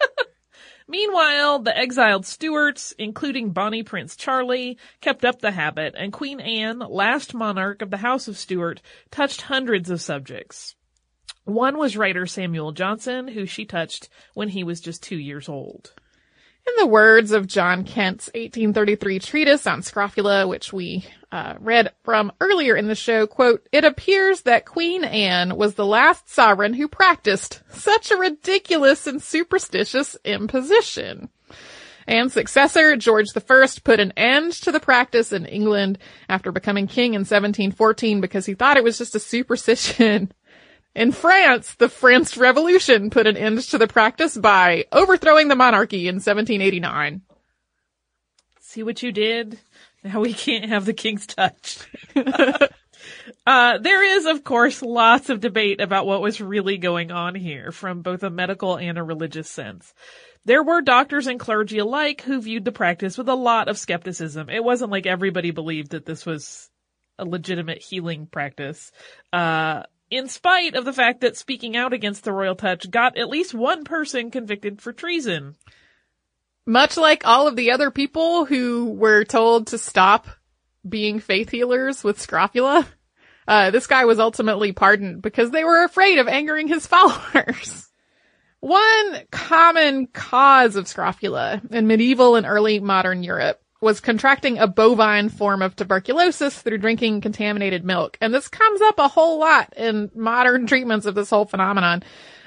Meanwhile, 0.86 1.60
the 1.60 1.76
exiled 1.76 2.26
Stuarts, 2.26 2.92
including 2.98 3.52
Bonnie 3.52 3.82
Prince 3.82 4.16
Charlie, 4.16 4.78
kept 5.00 5.24
up 5.24 5.40
the 5.40 5.52
habit, 5.52 5.94
and 5.96 6.12
Queen 6.12 6.40
Anne, 6.40 6.78
last 6.78 7.32
monarch 7.32 7.80
of 7.80 7.90
the 7.90 7.96
House 7.98 8.28
of 8.28 8.36
Stuart, 8.36 8.82
touched 9.10 9.42
hundreds 9.42 9.88
of 9.88 10.02
subjects. 10.02 10.76
One 11.44 11.78
was 11.78 11.96
writer 11.96 12.26
Samuel 12.26 12.72
Johnson, 12.72 13.28
who 13.28 13.46
she 13.46 13.64
touched 13.64 14.10
when 14.34 14.50
he 14.50 14.62
was 14.62 14.80
just 14.80 15.02
two 15.02 15.18
years 15.18 15.48
old. 15.48 15.94
In 16.66 16.72
the 16.78 16.86
words 16.86 17.32
of 17.32 17.46
John 17.46 17.84
Kent's 17.84 18.28
1833 18.28 19.18
treatise 19.18 19.66
on 19.66 19.82
scrofula, 19.82 20.46
which 20.46 20.72
we 20.72 21.04
uh, 21.30 21.54
read 21.60 21.92
from 22.04 22.32
earlier 22.40 22.74
in 22.74 22.86
the 22.86 22.94
show, 22.94 23.26
quote, 23.26 23.68
it 23.70 23.84
appears 23.84 24.42
that 24.42 24.64
Queen 24.64 25.04
Anne 25.04 25.56
was 25.56 25.74
the 25.74 25.84
last 25.84 26.30
sovereign 26.30 26.72
who 26.72 26.88
practiced 26.88 27.62
such 27.68 28.10
a 28.10 28.16
ridiculous 28.16 29.06
and 29.06 29.22
superstitious 29.22 30.16
imposition. 30.24 31.28
Anne's 32.06 32.32
successor, 32.32 32.96
George 32.96 33.28
I, 33.36 33.66
put 33.82 34.00
an 34.00 34.12
end 34.16 34.52
to 34.52 34.72
the 34.72 34.80
practice 34.80 35.32
in 35.32 35.44
England 35.46 35.98
after 36.30 36.50
becoming 36.50 36.86
king 36.86 37.14
in 37.14 37.20
1714 37.20 38.20
because 38.20 38.46
he 38.46 38.54
thought 38.54 38.76
it 38.76 38.84
was 38.84 38.98
just 38.98 39.14
a 39.14 39.20
superstition 39.20 40.32
in 40.94 41.12
France, 41.12 41.74
the 41.74 41.88
French 41.88 42.36
Revolution 42.36 43.10
put 43.10 43.26
an 43.26 43.36
end 43.36 43.60
to 43.60 43.78
the 43.78 43.88
practice 43.88 44.36
by 44.36 44.84
overthrowing 44.92 45.48
the 45.48 45.56
monarchy 45.56 46.08
in 46.08 46.16
1789. 46.16 47.22
See 48.60 48.82
what 48.82 49.02
you 49.02 49.12
did? 49.12 49.58
Now 50.02 50.20
we 50.20 50.34
can't 50.34 50.66
have 50.66 50.84
the 50.84 50.92
king's 50.92 51.26
touch. 51.26 51.78
uh, 53.46 53.78
there 53.78 54.04
is, 54.04 54.26
of 54.26 54.44
course, 54.44 54.82
lots 54.82 55.30
of 55.30 55.40
debate 55.40 55.80
about 55.80 56.06
what 56.06 56.20
was 56.20 56.40
really 56.40 56.76
going 56.76 57.10
on 57.10 57.34
here 57.34 57.72
from 57.72 58.02
both 58.02 58.22
a 58.22 58.30
medical 58.30 58.76
and 58.76 58.98
a 58.98 59.02
religious 59.02 59.50
sense. 59.50 59.94
There 60.44 60.62
were 60.62 60.82
doctors 60.82 61.26
and 61.26 61.40
clergy 61.40 61.78
alike 61.78 62.20
who 62.20 62.42
viewed 62.42 62.64
the 62.64 62.72
practice 62.72 63.16
with 63.16 63.28
a 63.28 63.34
lot 63.34 63.68
of 63.68 63.78
skepticism. 63.78 64.50
It 64.50 64.62
wasn't 64.62 64.90
like 64.90 65.06
everybody 65.06 65.50
believed 65.50 65.92
that 65.92 66.04
this 66.04 66.26
was 66.26 66.68
a 67.18 67.24
legitimate 67.24 67.78
healing 67.80 68.26
practice. 68.26 68.92
Uh, 69.32 69.84
in 70.10 70.28
spite 70.28 70.74
of 70.74 70.84
the 70.84 70.92
fact 70.92 71.20
that 71.20 71.36
speaking 71.36 71.76
out 71.76 71.92
against 71.92 72.24
the 72.24 72.32
royal 72.32 72.54
touch 72.54 72.90
got 72.90 73.16
at 73.16 73.28
least 73.28 73.54
one 73.54 73.84
person 73.84 74.30
convicted 74.30 74.80
for 74.80 74.92
treason. 74.92 75.56
Much 76.66 76.96
like 76.96 77.26
all 77.26 77.46
of 77.46 77.56
the 77.56 77.72
other 77.72 77.90
people 77.90 78.44
who 78.44 78.90
were 78.90 79.24
told 79.24 79.68
to 79.68 79.78
stop 79.78 80.28
being 80.88 81.20
faith 81.20 81.50
healers 81.50 82.04
with 82.04 82.20
scrofula, 82.20 82.86
uh, 83.46 83.70
this 83.70 83.86
guy 83.86 84.04
was 84.04 84.18
ultimately 84.18 84.72
pardoned 84.72 85.22
because 85.22 85.50
they 85.50 85.64
were 85.64 85.84
afraid 85.84 86.18
of 86.18 86.28
angering 86.28 86.68
his 86.68 86.86
followers. 86.86 87.88
One 88.60 89.20
common 89.30 90.06
cause 90.06 90.76
of 90.76 90.88
scrofula 90.88 91.60
in 91.70 91.86
medieval 91.86 92.36
and 92.36 92.46
early 92.46 92.80
modern 92.80 93.22
Europe 93.22 93.60
was 93.84 94.00
contracting 94.00 94.58
a 94.58 94.66
bovine 94.66 95.28
form 95.28 95.60
of 95.60 95.76
tuberculosis 95.76 96.60
through 96.60 96.78
drinking 96.78 97.20
contaminated 97.20 97.84
milk. 97.84 98.16
And 98.18 98.32
this 98.32 98.48
comes 98.48 98.80
up 98.80 98.98
a 98.98 99.08
whole 99.08 99.38
lot 99.38 99.74
in 99.76 100.10
modern 100.14 100.66
treatments 100.66 101.04
of 101.04 101.14
this 101.14 101.28
whole 101.28 101.44
phenomenon. 101.44 102.02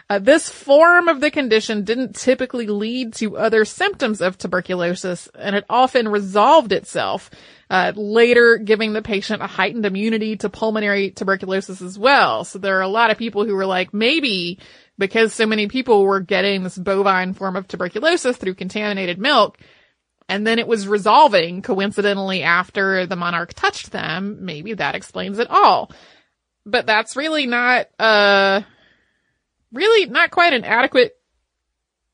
Uh, 0.09 0.17
this 0.19 0.49
form 0.49 1.07
of 1.07 1.19
the 1.19 1.29
condition 1.29 1.83
didn't 1.83 2.15
typically 2.15 2.65
lead 2.65 3.13
to 3.13 3.37
other 3.37 3.65
symptoms 3.65 4.19
of 4.19 4.37
tuberculosis, 4.37 5.27
and 5.37 5.55
it 5.55 5.65
often 5.69 6.07
resolved 6.07 6.71
itself, 6.71 7.29
uh, 7.69 7.91
later 7.95 8.57
giving 8.57 8.93
the 8.93 9.01
patient 9.01 9.43
a 9.43 9.47
heightened 9.47 9.85
immunity 9.85 10.37
to 10.37 10.49
pulmonary 10.49 11.11
tuberculosis 11.11 11.81
as 11.81 11.99
well. 11.99 12.45
So 12.45 12.57
there 12.57 12.77
are 12.77 12.83
a 12.83 12.87
lot 12.87 13.11
of 13.11 13.17
people 13.17 13.45
who 13.45 13.53
were 13.53 13.65
like, 13.65 13.93
maybe 13.93 14.59
because 14.97 15.33
so 15.33 15.45
many 15.45 15.67
people 15.67 16.03
were 16.03 16.21
getting 16.21 16.63
this 16.63 16.77
bovine 16.77 17.33
form 17.33 17.55
of 17.55 17.67
tuberculosis 17.67 18.37
through 18.37 18.55
contaminated 18.55 19.19
milk, 19.19 19.59
and 20.29 20.45
then 20.45 20.59
it 20.59 20.67
was 20.67 20.87
resolving 20.87 21.61
coincidentally 21.61 22.43
after 22.43 23.05
the 23.05 23.15
monarch 23.15 23.53
touched 23.53 23.91
them. 23.91 24.45
Maybe 24.45 24.73
that 24.73 24.95
explains 24.95 25.39
it 25.39 25.49
all. 25.49 25.91
But 26.65 26.85
that's 26.85 27.15
really 27.15 27.45
not, 27.45 27.87
uh, 27.97 28.61
really 29.71 30.09
not 30.09 30.31
quite 30.31 30.53
an 30.53 30.65
adequate 30.65 31.13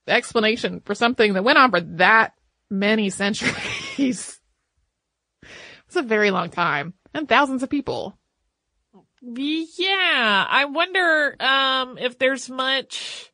explanation 0.07 0.81
for 0.81 0.93
something 0.93 1.33
that 1.33 1.43
went 1.43 1.57
on 1.57 1.71
for 1.71 1.81
that 1.81 2.33
many 2.69 3.09
centuries. 3.09 4.39
It's 5.87 5.95
a 5.95 6.01
very 6.01 6.31
long 6.31 6.49
time 6.49 6.93
and 7.13 7.27
thousands 7.27 7.63
of 7.63 7.69
people. 7.69 8.17
Yeah, 9.21 10.45
I 10.49 10.65
wonder 10.65 11.35
um 11.39 11.97
if 11.97 12.19
there's 12.19 12.49
much 12.49 13.31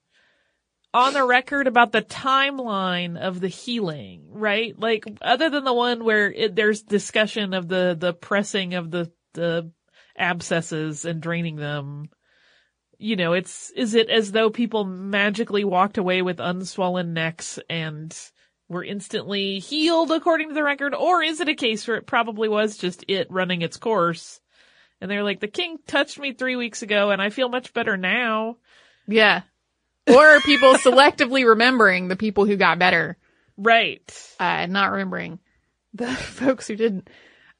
on 0.93 1.13
the 1.13 1.23
record 1.25 1.67
about 1.67 1.91
the 1.91 2.01
timeline 2.01 3.17
of 3.17 3.39
the 3.39 3.47
healing, 3.47 4.27
right? 4.31 4.77
Like 4.77 5.05
other 5.21 5.49
than 5.49 5.63
the 5.63 5.73
one 5.73 6.03
where 6.03 6.31
it, 6.31 6.55
there's 6.55 6.81
discussion 6.81 7.53
of 7.53 7.67
the 7.67 7.95
the 7.99 8.13
pressing 8.13 8.73
of 8.73 8.89
the 8.91 9.11
the 9.33 9.71
abscesses 10.17 11.05
and 11.05 11.21
draining 11.21 11.55
them. 11.55 12.09
You 12.97 13.15
know, 13.15 13.33
it's 13.33 13.71
is 13.71 13.93
it 13.93 14.09
as 14.09 14.31
though 14.31 14.49
people 14.49 14.83
magically 14.83 15.63
walked 15.63 15.97
away 15.97 16.21
with 16.21 16.37
unswollen 16.37 17.09
necks 17.09 17.59
and 17.69 18.15
were 18.67 18.83
instantly 18.83 19.59
healed 19.59 20.11
according 20.11 20.49
to 20.49 20.53
the 20.53 20.63
record, 20.63 20.93
or 20.93 21.23
is 21.23 21.39
it 21.39 21.49
a 21.49 21.55
case 21.55 21.87
where 21.87 21.97
it 21.97 22.07
probably 22.07 22.49
was 22.49 22.77
just 22.77 23.05
it 23.07 23.27
running 23.31 23.61
its 23.61 23.77
course? 23.77 24.41
And 25.01 25.09
they're 25.09 25.23
like, 25.23 25.39
the 25.39 25.47
king 25.47 25.77
touched 25.87 26.19
me 26.19 26.33
three 26.33 26.55
weeks 26.55 26.81
ago 26.81 27.11
and 27.11 27.21
I 27.21 27.29
feel 27.29 27.47
much 27.47 27.73
better 27.73 27.95
now. 27.95 28.57
Yeah. 29.07 29.43
Or 30.07 30.39
people 30.41 30.73
selectively 30.75 31.45
remembering 31.47 32.07
the 32.07 32.15
people 32.15 32.45
who 32.45 32.55
got 32.57 32.79
better, 32.79 33.17
Right. 33.57 34.01
uh, 34.39 34.43
and 34.43 34.73
not 34.73 34.91
remembering 34.91 35.39
the 35.93 36.07
folks 36.15 36.67
who 36.67 36.75
didn't. 36.75 37.09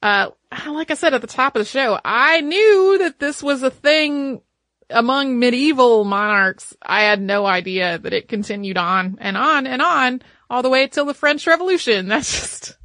Uh, 0.02 0.30
like 0.68 0.90
I 0.92 0.96
said 0.96 1.14
at 1.14 1.22
the 1.22 1.28
top 1.28 1.56
of 1.56 1.60
the 1.60 1.66
show, 1.66 2.00
I 2.04 2.42
knew 2.42 2.98
that 3.00 3.20
this 3.20 3.44
was 3.44 3.62
a 3.64 3.70
thing 3.70 4.42
among 4.90 5.38
medieval 5.38 6.04
monarchs. 6.06 6.76
I 6.82 7.02
had 7.04 7.22
no 7.22 7.46
idea 7.46 8.00
that 8.00 8.14
it 8.14 8.28
continued 8.28 8.78
on 8.78 9.18
and 9.22 9.38
on 9.38 9.68
and 9.68 9.82
on 9.82 10.22
all 10.50 10.64
the 10.64 10.70
way 10.70 10.88
till 10.88 11.06
the 11.06 11.14
French 11.14 11.46
Revolution. 11.46 12.08
That's 12.10 12.32
just, 12.40 12.78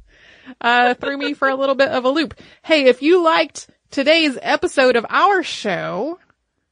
uh, 0.61 0.93
threw 0.93 1.17
me 1.17 1.33
for 1.33 1.47
a 1.47 1.55
little 1.55 1.73
bit 1.75 1.87
of 1.89 2.05
a 2.05 2.09
loop. 2.09 2.39
Hey, 2.63 2.85
if 2.85 3.01
you 3.01 3.23
liked 3.23 3.67
today's 3.89 4.37
episode 4.41 4.95
of 4.95 5.05
our 5.09 5.41
show, 5.41 6.19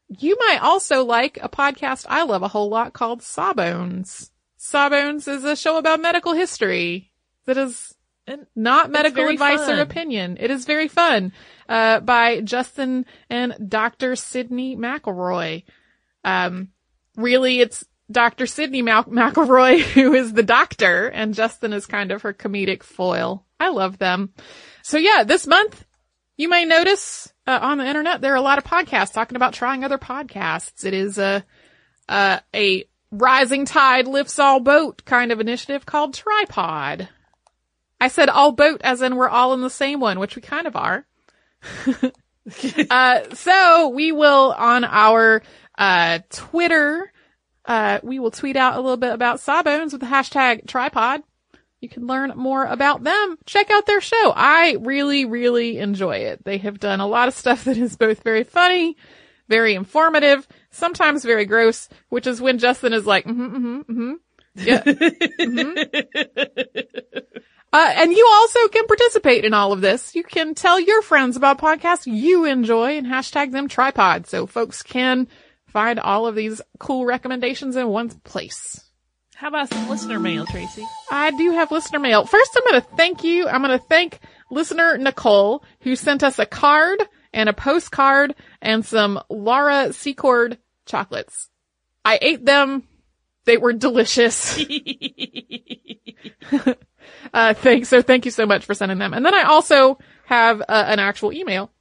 you 0.07 0.37
might 0.39 0.59
also 0.61 1.03
like 1.05 1.39
a 1.41 1.49
podcast 1.49 2.05
I 2.09 2.23
love 2.23 2.43
a 2.43 2.47
whole 2.47 2.69
lot 2.69 2.93
called 2.93 3.21
Sawbones. 3.21 4.31
Sawbones 4.57 5.27
is 5.27 5.43
a 5.43 5.55
show 5.55 5.77
about 5.77 6.01
medical 6.01 6.33
history 6.33 7.11
that 7.45 7.57
is 7.57 7.93
not 8.55 8.89
medical 8.89 9.27
advice 9.27 9.59
fun. 9.59 9.79
or 9.79 9.81
opinion. 9.81 10.37
It 10.39 10.49
is 10.49 10.65
very 10.65 10.87
fun. 10.87 11.33
Uh, 11.67 11.99
by 11.99 12.41
Justin 12.41 13.05
and 13.29 13.55
Dr. 13.67 14.13
Sydnee 14.13 14.77
McElroy. 14.77 15.63
Um, 16.23 16.69
really 17.17 17.59
it's 17.59 17.85
Dr. 18.11 18.45
Sydnee 18.45 18.83
Mal- 18.83 19.05
McElroy 19.05 19.79
who 19.93 20.13
is 20.13 20.33
the 20.33 20.43
doctor 20.43 21.07
and 21.07 21.33
Justin 21.33 21.73
is 21.73 21.85
kind 21.85 22.11
of 22.11 22.21
her 22.21 22.33
comedic 22.33 22.83
foil. 22.83 23.45
I 23.59 23.69
love 23.69 23.97
them. 23.97 24.33
So 24.83 24.97
yeah, 24.97 25.23
this 25.23 25.47
month 25.47 25.85
you 26.37 26.49
may 26.49 26.65
notice 26.65 27.31
uh, 27.45 27.59
on 27.61 27.77
the 27.77 27.85
internet 27.85 28.21
there 28.21 28.33
are 28.33 28.37
a 28.37 28.41
lot 28.41 28.57
of 28.57 28.63
podcasts 28.63 29.13
talking 29.13 29.35
about 29.35 29.53
trying 29.53 29.83
other 29.83 29.97
podcasts. 29.97 30.85
It 30.85 30.93
is 30.93 31.17
a 31.17 31.43
uh, 32.09 32.39
a 32.53 32.85
rising 33.11 33.65
tide 33.65 34.07
lifts 34.07 34.39
all 34.39 34.59
boat 34.59 35.05
kind 35.05 35.31
of 35.31 35.39
initiative 35.39 35.85
called 35.85 36.15
Trypod. 36.15 37.07
I 38.01 38.07
said 38.07 38.29
all 38.29 38.51
boat 38.51 38.81
as 38.83 39.01
in 39.01 39.15
we're 39.15 39.29
all 39.29 39.53
in 39.53 39.61
the 39.61 39.69
same 39.69 39.99
one, 39.99 40.19
which 40.19 40.35
we 40.35 40.41
kind 40.41 40.67
of 40.67 40.75
are. 40.75 41.05
uh, 42.89 43.21
so 43.33 43.89
we 43.89 44.11
will 44.11 44.53
on 44.57 44.83
our 44.83 45.41
uh, 45.77 46.19
Twitter, 46.29 47.11
uh, 47.65 47.99
we 48.03 48.19
will 48.19 48.31
tweet 48.31 48.57
out 48.57 48.75
a 48.75 48.81
little 48.81 48.97
bit 48.97 49.13
about 49.13 49.39
Sawbones 49.39 49.93
with 49.93 50.01
the 50.01 50.07
hashtag 50.07 50.65
trypod. 50.65 51.23
You 51.83 51.89
can 51.89 52.07
learn 52.07 52.31
more 52.37 52.63
about 52.63 53.03
them. 53.03 53.37
Check 53.45 53.69
out 53.69 53.85
their 53.85 53.99
show. 53.99 54.31
I 54.33 54.77
really, 54.79 55.25
really 55.25 55.79
enjoy 55.79 56.19
it. 56.19 56.45
They 56.45 56.57
have 56.59 56.79
done 56.79 57.01
a 57.01 57.07
lot 57.07 57.27
of 57.27 57.33
stuff 57.33 57.65
that 57.65 57.77
is 57.77 57.97
both 57.97 58.23
very 58.23 58.45
funny, 58.45 58.95
very 59.49 59.75
informative, 59.75 60.47
sometimes 60.71 61.25
very 61.25 61.45
gross, 61.45 61.89
which 62.07 62.25
is 62.25 62.39
when 62.39 62.57
Justin 62.57 62.93
is 62.93 63.05
like, 63.05 63.25
mm-hmm, 63.25 63.81
mm-hmm, 63.81 63.91
mm-hmm. 63.91 64.13
Yeah. 64.55 64.81
Uh, 67.73 67.91
and 67.95 68.11
you 68.11 68.29
also 68.31 68.67
can 68.67 68.85
participate 68.85 69.43
in 69.45 69.53
all 69.55 69.73
of 69.73 69.81
this. 69.81 70.13
You 70.13 70.21
can 70.21 70.53
tell 70.53 70.79
your 70.79 71.01
friends 71.01 71.35
about 71.35 71.57
podcasts 71.57 72.05
you 72.05 72.45
enjoy 72.45 72.97
and 72.97 73.07
hashtag 73.07 73.51
them 73.51 73.67
trypod 73.67 74.27
so 74.27 74.45
folks 74.45 74.83
can 74.83 75.27
find 75.65 75.99
all 75.99 76.27
of 76.27 76.35
these 76.35 76.61
cool 76.77 77.03
recommendations 77.03 77.75
in 77.75 77.87
one 77.87 78.09
place. 78.09 78.83
How 79.35 79.47
about 79.49 79.69
some 79.69 79.89
listener 79.89 80.19
mail, 80.19 80.45
Tracy? 80.45 80.85
I 81.11 81.31
do 81.31 81.51
have 81.51 81.71
listener 81.71 81.99
mail. 81.99 82.25
First, 82.25 82.55
I'm 82.55 82.71
going 82.71 82.81
to 82.81 82.87
thank 82.95 83.23
you. 83.23 83.47
I'm 83.47 83.61
going 83.63 83.77
to 83.77 83.85
thank 83.85 84.19
listener 84.49 84.97
Nicole 84.97 85.63
who 85.81 85.95
sent 85.95 86.23
us 86.23 86.39
a 86.39 86.45
card 86.45 87.01
and 87.33 87.49
a 87.49 87.53
postcard 87.53 88.35
and 88.61 88.85
some 88.85 89.19
Laura 89.29 89.91
Secord 89.91 90.59
chocolates. 90.85 91.49
I 92.05 92.19
ate 92.21 92.45
them. 92.45 92.83
They 93.45 93.57
were 93.57 93.73
delicious. 93.73 94.57
uh, 97.33 97.53
thanks. 97.55 97.89
So 97.89 98.01
thank 98.01 98.25
you 98.25 98.31
so 98.31 98.45
much 98.45 98.65
for 98.65 98.73
sending 98.73 98.99
them. 98.99 99.13
And 99.13 99.25
then 99.25 99.33
I 99.33 99.43
also 99.43 99.97
have 100.25 100.61
uh, 100.61 100.85
an 100.87 100.99
actual 100.99 101.33
email. 101.33 101.71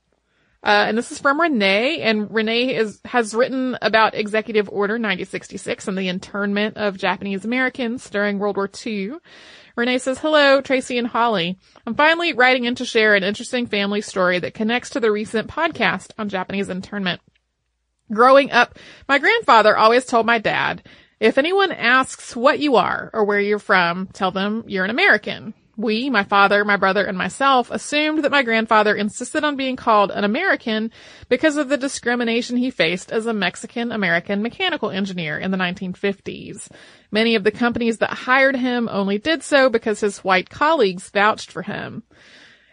Uh, 0.64 0.84
and 0.86 0.96
this 0.96 1.10
is 1.10 1.18
from 1.18 1.40
Renee, 1.40 2.02
and 2.02 2.32
Renee 2.32 2.76
is, 2.76 3.00
has 3.04 3.34
written 3.34 3.76
about 3.82 4.14
Executive 4.14 4.68
Order 4.68 4.96
9066 4.96 5.88
and 5.88 5.98
the 5.98 6.08
internment 6.08 6.76
of 6.76 6.96
Japanese 6.96 7.44
Americans 7.44 8.08
during 8.08 8.38
World 8.38 8.56
War 8.56 8.70
II. 8.86 9.14
Renee 9.74 9.98
says, 9.98 10.18
hello, 10.18 10.60
Tracy 10.60 10.98
and 10.98 11.08
Holly. 11.08 11.58
I'm 11.84 11.96
finally 11.96 12.32
writing 12.32 12.64
in 12.64 12.76
to 12.76 12.84
share 12.84 13.16
an 13.16 13.24
interesting 13.24 13.66
family 13.66 14.02
story 14.02 14.38
that 14.38 14.54
connects 14.54 14.90
to 14.90 15.00
the 15.00 15.10
recent 15.10 15.48
podcast 15.48 16.12
on 16.16 16.28
Japanese 16.28 16.68
internment. 16.68 17.20
Growing 18.12 18.52
up, 18.52 18.78
my 19.08 19.18
grandfather 19.18 19.76
always 19.76 20.04
told 20.04 20.26
my 20.26 20.38
dad, 20.38 20.82
if 21.18 21.38
anyone 21.38 21.72
asks 21.72 22.36
what 22.36 22.60
you 22.60 22.76
are 22.76 23.10
or 23.12 23.24
where 23.24 23.40
you're 23.40 23.58
from, 23.58 24.08
tell 24.12 24.30
them 24.30 24.64
you're 24.66 24.84
an 24.84 24.90
American. 24.90 25.54
We, 25.76 26.10
my 26.10 26.24
father, 26.24 26.64
my 26.64 26.76
brother, 26.76 27.04
and 27.04 27.16
myself 27.16 27.70
assumed 27.70 28.24
that 28.24 28.30
my 28.30 28.42
grandfather 28.42 28.94
insisted 28.94 29.42
on 29.42 29.56
being 29.56 29.76
called 29.76 30.10
an 30.10 30.22
American 30.22 30.90
because 31.30 31.56
of 31.56 31.70
the 31.70 31.78
discrimination 31.78 32.58
he 32.58 32.70
faced 32.70 33.10
as 33.10 33.26
a 33.26 33.32
Mexican 33.32 33.90
American 33.90 34.42
mechanical 34.42 34.90
engineer 34.90 35.38
in 35.38 35.50
the 35.50 35.56
1950s. 35.56 36.68
Many 37.10 37.36
of 37.36 37.44
the 37.44 37.50
companies 37.50 37.98
that 37.98 38.10
hired 38.10 38.56
him 38.56 38.88
only 38.90 39.16
did 39.16 39.42
so 39.42 39.70
because 39.70 40.00
his 40.00 40.18
white 40.18 40.50
colleagues 40.50 41.08
vouched 41.08 41.50
for 41.50 41.62
him. 41.62 42.02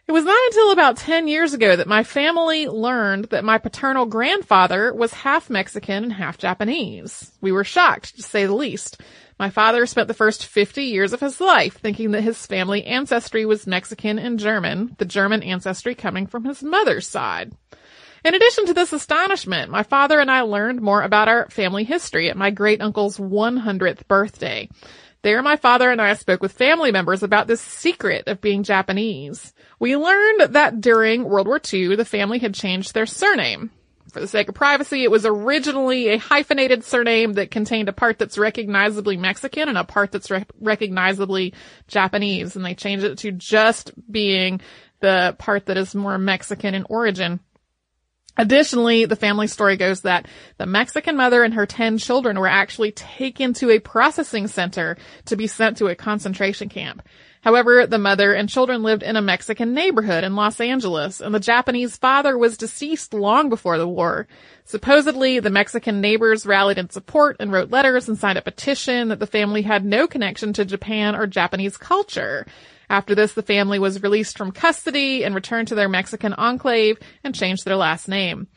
It 0.10 0.12
was 0.12 0.26
not 0.26 0.44
until 0.48 0.72
about 0.72 0.98
10 0.98 1.28
years 1.28 1.54
ago 1.54 1.76
that 1.76 1.86
my 1.86 2.04
family 2.04 2.68
learned 2.68 3.26
that 3.26 3.44
my 3.44 3.60
paternal 3.60 4.08
grandfather 4.08 4.92
was 4.92 5.14
half 5.14 5.52
Mexican 5.52 6.04
and 6.06 6.14
half 6.14 6.40
Japanese. 6.40 7.32
We 7.42 7.52
were 7.52 7.64
shocked, 7.64 8.16
to 8.16 8.24
say 8.24 8.48
the 8.48 8.56
least. 8.56 9.00
My 9.38 9.52
father 9.52 9.86
spent 9.86 10.08
the 10.08 10.16
first 10.16 10.48
50 10.48 10.86
years 10.86 11.14
of 11.14 11.20
his 11.20 11.40
life 11.40 11.78
thinking 11.78 12.10
that 12.12 12.24
his 12.24 12.44
family 12.48 12.86
ancestry 12.86 13.46
was 13.46 13.68
Mexican 13.68 14.18
and 14.18 14.40
German, 14.40 14.96
the 14.98 15.06
German 15.06 15.44
ancestry 15.44 15.94
coming 15.94 16.26
from 16.26 16.44
his 16.44 16.64
mother's 16.64 17.08
side. 17.08 17.54
In 18.26 18.34
addition 18.34 18.66
to 18.66 18.74
this 18.74 18.92
astonishment, 18.92 19.70
my 19.70 19.84
father 19.84 20.20
and 20.20 20.32
I 20.32 20.42
learned 20.42 20.82
more 20.82 21.04
about 21.04 21.28
our 21.28 21.48
family 21.52 21.84
history 21.84 22.32
at 22.32 22.36
my 22.36 22.50
great 22.50 22.82
uncle's 22.82 23.20
100th 23.20 24.08
birthday. 24.08 24.70
There, 25.22 25.42
my 25.42 25.58
father 25.58 25.92
and 25.92 26.02
I 26.02 26.14
spoke 26.14 26.42
with 26.42 26.54
family 26.54 26.92
members 26.92 27.24
about 27.24 27.48
this 27.48 27.60
secret 27.60 28.28
of 28.28 28.40
being 28.40 28.64
Japanese. 28.64 29.54
We 29.78 29.98
learned 29.98 30.54
that 30.54 30.80
during 30.80 31.26
World 31.26 31.48
War 31.48 31.60
II, 31.74 31.98
the 31.98 32.06
family 32.06 32.40
had 32.40 32.54
changed 32.54 32.94
their 32.94 33.06
surname. 33.06 33.72
For 34.14 34.22
the 34.22 34.28
sake 34.28 34.50
of 34.50 34.56
privacy, 34.56 35.04
it 35.04 35.12
was 35.12 35.26
originally 35.26 36.08
a 36.08 36.18
hyphenated 36.18 36.84
surname 36.84 37.34
that 37.34 37.52
contained 37.52 37.90
a 37.90 37.94
part 37.94 38.18
that's 38.18 38.38
recognizably 38.38 39.18
Mexican 39.18 39.70
and 39.70 39.78
a 39.78 39.84
part 39.84 40.12
that's 40.12 40.32
re- 40.32 40.46
recognizably 40.60 41.54
Japanese, 41.88 42.56
and 42.56 42.66
they 42.66 42.74
changed 42.74 43.06
it 43.06 43.20
to 43.20 43.32
just 43.32 43.92
being 44.12 44.62
the 45.02 45.36
part 45.38 45.68
that 45.68 45.78
is 45.78 45.94
more 45.94 46.18
Mexican 46.18 46.74
in 46.74 46.86
origin. 46.90 47.40
Additionally, 48.38 49.06
the 49.06 49.16
family 49.16 49.48
story 49.48 49.76
goes 49.76 50.02
that 50.02 50.28
the 50.58 50.66
Mexican 50.66 51.18
mother 51.18 51.44
and 51.44 51.54
her 51.54 51.66
10 51.66 51.98
children 51.98 52.40
were 52.40 52.48
actually 52.48 52.92
taken 52.92 53.54
to 53.56 53.70
a 53.70 53.80
processing 53.80 54.48
center 54.48 54.98
to 55.26 55.36
be 55.36 55.48
sent 55.48 55.78
to 55.78 55.88
a 55.88 55.96
concentration 55.96 56.70
camp. 56.70 57.02
However, 57.42 57.88
the 57.88 57.98
mother 57.98 58.34
and 58.34 58.50
children 58.50 58.84
lived 58.84 59.02
in 59.02 59.16
a 59.16 59.22
Mexican 59.22 59.74
neighborhood 59.74 60.26
in 60.26 60.36
Los 60.36 60.60
Angeles, 60.60 61.22
and 61.22 61.34
the 61.34 61.40
Japanese 61.40 61.96
father 61.96 62.38
was 62.38 62.58
deceased 62.58 63.14
long 63.14 63.50
before 63.50 63.78
the 63.78 63.88
war. 63.88 64.28
Supposedly, 64.66 65.40
the 65.40 65.50
Mexican 65.50 66.02
neighbors 66.02 66.46
rallied 66.46 66.78
in 66.78 66.90
support 66.90 67.38
and 67.40 67.52
wrote 67.52 67.72
letters 67.72 68.10
and 68.10 68.18
signed 68.18 68.38
a 68.38 68.42
petition 68.42 69.08
that 69.08 69.20
the 69.20 69.28
family 69.28 69.62
had 69.62 69.86
no 69.86 70.06
connection 70.06 70.52
to 70.54 70.66
Japan 70.66 71.16
or 71.16 71.28
Japanese 71.28 71.78
culture. 71.78 72.46
After 72.90 73.14
this, 73.14 73.34
the 73.34 73.44
family 73.44 73.78
was 73.78 74.02
released 74.02 74.38
from 74.38 74.52
custody 74.52 75.24
and 75.24 75.36
returned 75.36 75.68
to 75.68 75.76
their 75.76 75.90
Mexican 75.90 76.34
enclave 76.34 76.98
and 77.24 77.36
changed 77.36 77.66
their 77.66 77.76
last 77.76 78.08
name. 78.08 78.48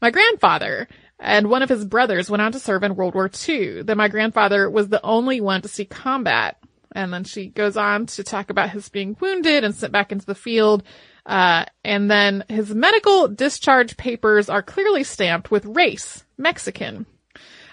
My 0.00 0.10
grandfather 0.10 0.88
and 1.20 1.48
one 1.48 1.62
of 1.62 1.68
his 1.68 1.84
brothers 1.84 2.28
went 2.28 2.42
on 2.42 2.52
to 2.52 2.58
serve 2.58 2.82
in 2.82 2.96
World 2.96 3.14
War 3.14 3.30
II. 3.48 3.82
Then 3.82 3.96
my 3.96 4.08
grandfather 4.08 4.68
was 4.68 4.88
the 4.88 5.04
only 5.04 5.40
one 5.40 5.62
to 5.62 5.68
see 5.68 5.84
combat. 5.84 6.56
And 6.94 7.12
then 7.12 7.24
she 7.24 7.46
goes 7.46 7.76
on 7.76 8.06
to 8.06 8.24
talk 8.24 8.50
about 8.50 8.70
his 8.70 8.88
being 8.88 9.16
wounded 9.20 9.64
and 9.64 9.74
sent 9.74 9.92
back 9.92 10.10
into 10.10 10.26
the 10.26 10.34
field. 10.34 10.82
Uh, 11.24 11.64
and 11.84 12.10
then 12.10 12.44
his 12.48 12.74
medical 12.74 13.28
discharge 13.28 13.96
papers 13.96 14.48
are 14.48 14.62
clearly 14.62 15.04
stamped 15.04 15.50
with 15.50 15.64
race, 15.64 16.24
Mexican. 16.36 17.06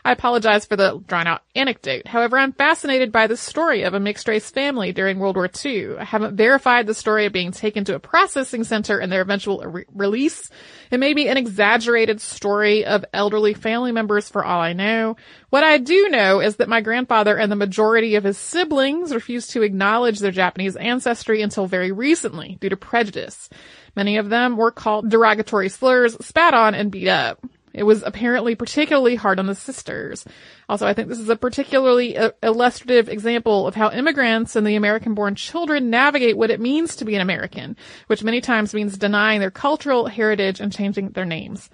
I 0.04 0.12
apologize 0.12 0.66
for 0.66 0.76
the 0.76 1.02
drawn 1.08 1.28
out 1.28 1.44
anecdote. 1.56 2.08
However, 2.08 2.38
I'm 2.38 2.54
fascinated 2.54 3.12
by 3.12 3.28
the 3.28 3.38
story 3.38 3.84
of 3.84 3.94
a 3.94 4.00
mixed 4.00 4.28
race 4.28 4.50
family 4.50 4.92
during 4.92 5.20
World 5.20 5.36
War 5.36 5.50
II. 5.64 5.98
I 5.98 6.04
haven't 6.04 6.36
verified 6.36 6.88
the 6.88 6.94
story 6.94 7.26
of 7.26 7.34
being 7.34 7.52
taken 7.52 7.86
to 7.86 7.96
a 7.96 8.00
processing 8.00 8.64
center 8.64 9.00
and 9.00 9.12
their 9.12 9.22
eventual 9.22 9.60
re- 9.60 9.86
release. 9.94 10.50
It 10.92 11.00
may 11.00 11.14
be 11.14 11.28
an 11.28 11.38
exaggerated 11.38 12.22
story 12.22 12.86
of 12.86 13.06
elderly 13.14 13.54
family 13.54 13.92
members 13.92 14.30
for 14.30 14.44
all 14.44 14.62
I 14.62 14.74
know. 14.74 15.18
What 15.50 15.64
I 15.64 15.78
do 15.78 16.10
know 16.10 16.40
is 16.40 16.58
that 16.58 16.70
my 16.70 16.82
grandfather 16.82 17.38
and 17.38 17.52
the 17.52 17.56
majority 17.56 18.16
of 18.16 18.24
his 18.24 18.38
siblings 18.38 19.14
refused 19.14 19.52
to 19.52 19.64
acknowledge 19.64 20.20
their 20.20 20.32
Japanese 20.32 20.76
ancestry 20.76 21.42
until 21.42 21.68
very 21.68 21.92
recently 21.92 22.58
due 22.62 22.70
to 22.70 22.78
prejudice. 22.78 23.50
Many 23.96 24.18
of 24.18 24.30
them 24.30 24.56
were 24.56 24.72
called 24.72 25.10
derogatory 25.10 25.70
slurs, 25.70 26.16
spat 26.26 26.54
on, 26.54 26.76
and 26.76 26.92
beat 26.92 27.08
up. 27.08 27.44
It 27.74 27.84
was 27.84 28.04
apparently 28.04 28.56
particularly 28.56 29.16
hard 29.16 29.40
on 29.40 29.46
the 29.46 29.56
sisters. 29.56 30.26
Also, 30.68 30.88
I 30.88 30.94
think 30.94 31.08
this 31.08 31.20
is 31.20 31.30
a 31.30 31.36
particularly 31.36 32.18
uh, 32.18 32.32
illustrative 32.42 33.10
example 33.10 33.68
of 33.68 33.76
how 33.76 33.92
immigrants 33.92 34.56
and 34.56 34.66
the 34.66 34.76
American-born 34.76 35.36
children 35.36 35.90
navigate 35.90 36.38
what 36.38 36.52
it 36.52 36.60
means 36.60 36.96
to 36.98 37.06
be 37.06 37.16
an 37.16 37.22
American, 37.22 37.78
which 38.08 38.24
many 38.24 38.42
times 38.42 38.74
means 38.74 38.98
denying 38.98 39.40
their 39.40 39.52
cultural 39.52 40.08
heritage 40.08 40.60
and 40.60 40.74
changing 40.74 41.10
their 41.10 41.26
names. 41.26 41.70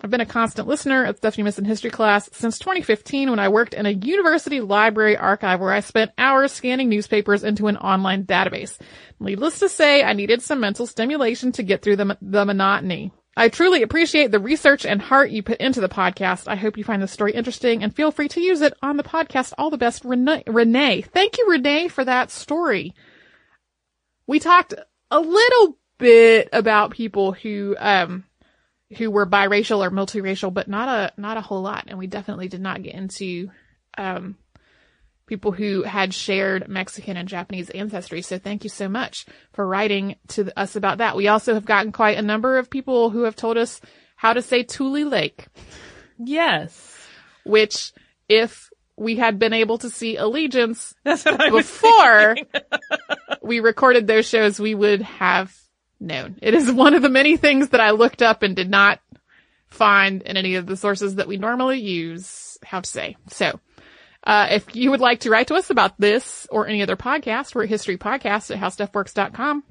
I've 0.00 0.10
been 0.10 0.20
a 0.20 0.26
constant 0.26 0.68
listener 0.68 1.04
at 1.04 1.16
Stuff 1.16 1.38
You 1.38 1.42
Missed 1.42 1.58
in 1.58 1.64
History 1.64 1.90
class 1.90 2.30
since 2.32 2.60
2015 2.60 3.30
when 3.30 3.40
I 3.40 3.48
worked 3.48 3.74
in 3.74 3.84
a 3.84 3.90
university 3.90 4.60
library 4.60 5.16
archive 5.16 5.58
where 5.58 5.72
I 5.72 5.80
spent 5.80 6.12
hours 6.16 6.52
scanning 6.52 6.88
newspapers 6.88 7.42
into 7.42 7.66
an 7.66 7.76
online 7.76 8.24
database. 8.24 8.78
Needless 9.18 9.58
to 9.58 9.68
say, 9.68 10.04
I 10.04 10.12
needed 10.12 10.40
some 10.40 10.60
mental 10.60 10.86
stimulation 10.86 11.50
to 11.52 11.64
get 11.64 11.82
through 11.82 11.96
the, 11.96 12.16
the 12.22 12.44
monotony. 12.44 13.10
I 13.38 13.48
truly 13.48 13.82
appreciate 13.82 14.32
the 14.32 14.40
research 14.40 14.84
and 14.84 15.00
heart 15.00 15.30
you 15.30 15.44
put 15.44 15.60
into 15.60 15.80
the 15.80 15.88
podcast. 15.88 16.48
I 16.48 16.56
hope 16.56 16.76
you 16.76 16.82
find 16.82 17.00
the 17.00 17.06
story 17.06 17.34
interesting 17.34 17.84
and 17.84 17.94
feel 17.94 18.10
free 18.10 18.26
to 18.30 18.40
use 18.40 18.62
it 18.62 18.74
on 18.82 18.96
the 18.96 19.04
podcast. 19.04 19.52
All 19.56 19.70
the 19.70 19.78
best, 19.78 20.04
Renee. 20.04 20.42
Renee. 20.48 21.02
Thank 21.02 21.38
you, 21.38 21.48
Renee, 21.48 21.86
for 21.86 22.04
that 22.04 22.32
story. 22.32 22.96
We 24.26 24.40
talked 24.40 24.74
a 25.12 25.20
little 25.20 25.78
bit 25.98 26.48
about 26.52 26.90
people 26.90 27.30
who, 27.30 27.76
um, 27.78 28.24
who 28.96 29.08
were 29.08 29.24
biracial 29.24 29.86
or 29.86 29.90
multiracial, 29.92 30.52
but 30.52 30.66
not 30.66 30.88
a, 30.88 31.12
not 31.16 31.36
a 31.36 31.40
whole 31.40 31.62
lot. 31.62 31.84
And 31.86 31.96
we 31.96 32.08
definitely 32.08 32.48
did 32.48 32.60
not 32.60 32.82
get 32.82 32.94
into, 32.94 33.52
um, 33.96 34.36
people 35.28 35.52
who 35.52 35.82
had 35.82 36.12
shared 36.12 36.68
Mexican 36.68 37.16
and 37.16 37.28
Japanese 37.28 37.70
ancestry. 37.70 38.22
So 38.22 38.38
thank 38.38 38.64
you 38.64 38.70
so 38.70 38.88
much 38.88 39.26
for 39.52 39.66
writing 39.66 40.16
to 40.28 40.58
us 40.58 40.74
about 40.74 40.98
that. 40.98 41.16
We 41.16 41.28
also 41.28 41.54
have 41.54 41.64
gotten 41.64 41.92
quite 41.92 42.18
a 42.18 42.22
number 42.22 42.58
of 42.58 42.70
people 42.70 43.10
who 43.10 43.22
have 43.22 43.36
told 43.36 43.56
us 43.56 43.80
how 44.16 44.32
to 44.32 44.42
say 44.42 44.64
Tule 44.64 45.06
Lake. 45.06 45.46
Yes. 46.18 47.06
Which 47.44 47.92
if 48.28 48.70
we 48.96 49.16
had 49.16 49.38
been 49.38 49.52
able 49.52 49.78
to 49.78 49.90
see 49.90 50.16
Allegiance 50.16 50.94
That's 51.04 51.24
what 51.24 51.40
I 51.40 51.50
before 51.50 52.36
we 53.42 53.60
recorded 53.60 54.06
those 54.06 54.28
shows, 54.28 54.58
we 54.58 54.74
would 54.74 55.02
have 55.02 55.54
known. 56.00 56.36
It 56.42 56.54
is 56.54 56.70
one 56.70 56.94
of 56.94 57.02
the 57.02 57.08
many 57.08 57.36
things 57.36 57.68
that 57.70 57.80
I 57.80 57.90
looked 57.90 58.22
up 58.22 58.42
and 58.42 58.56
did 58.56 58.70
not 58.70 59.00
find 59.68 60.22
in 60.22 60.36
any 60.36 60.54
of 60.56 60.66
the 60.66 60.76
sources 60.76 61.16
that 61.16 61.28
we 61.28 61.36
normally 61.36 61.80
use 61.80 62.58
how 62.64 62.80
to 62.80 62.88
say. 62.88 63.16
So 63.28 63.60
uh, 64.24 64.48
if 64.50 64.74
you 64.74 64.90
would 64.90 65.00
like 65.00 65.20
to 65.20 65.30
write 65.30 65.48
to 65.48 65.54
us 65.54 65.70
about 65.70 65.98
this 65.98 66.46
or 66.50 66.66
any 66.66 66.82
other 66.82 66.96
podcast, 66.96 67.54
we're 67.54 67.64
at 67.64 67.70
historypodcast 67.70 68.50
at 68.50 68.58
howstuffworks.com. 68.58 69.64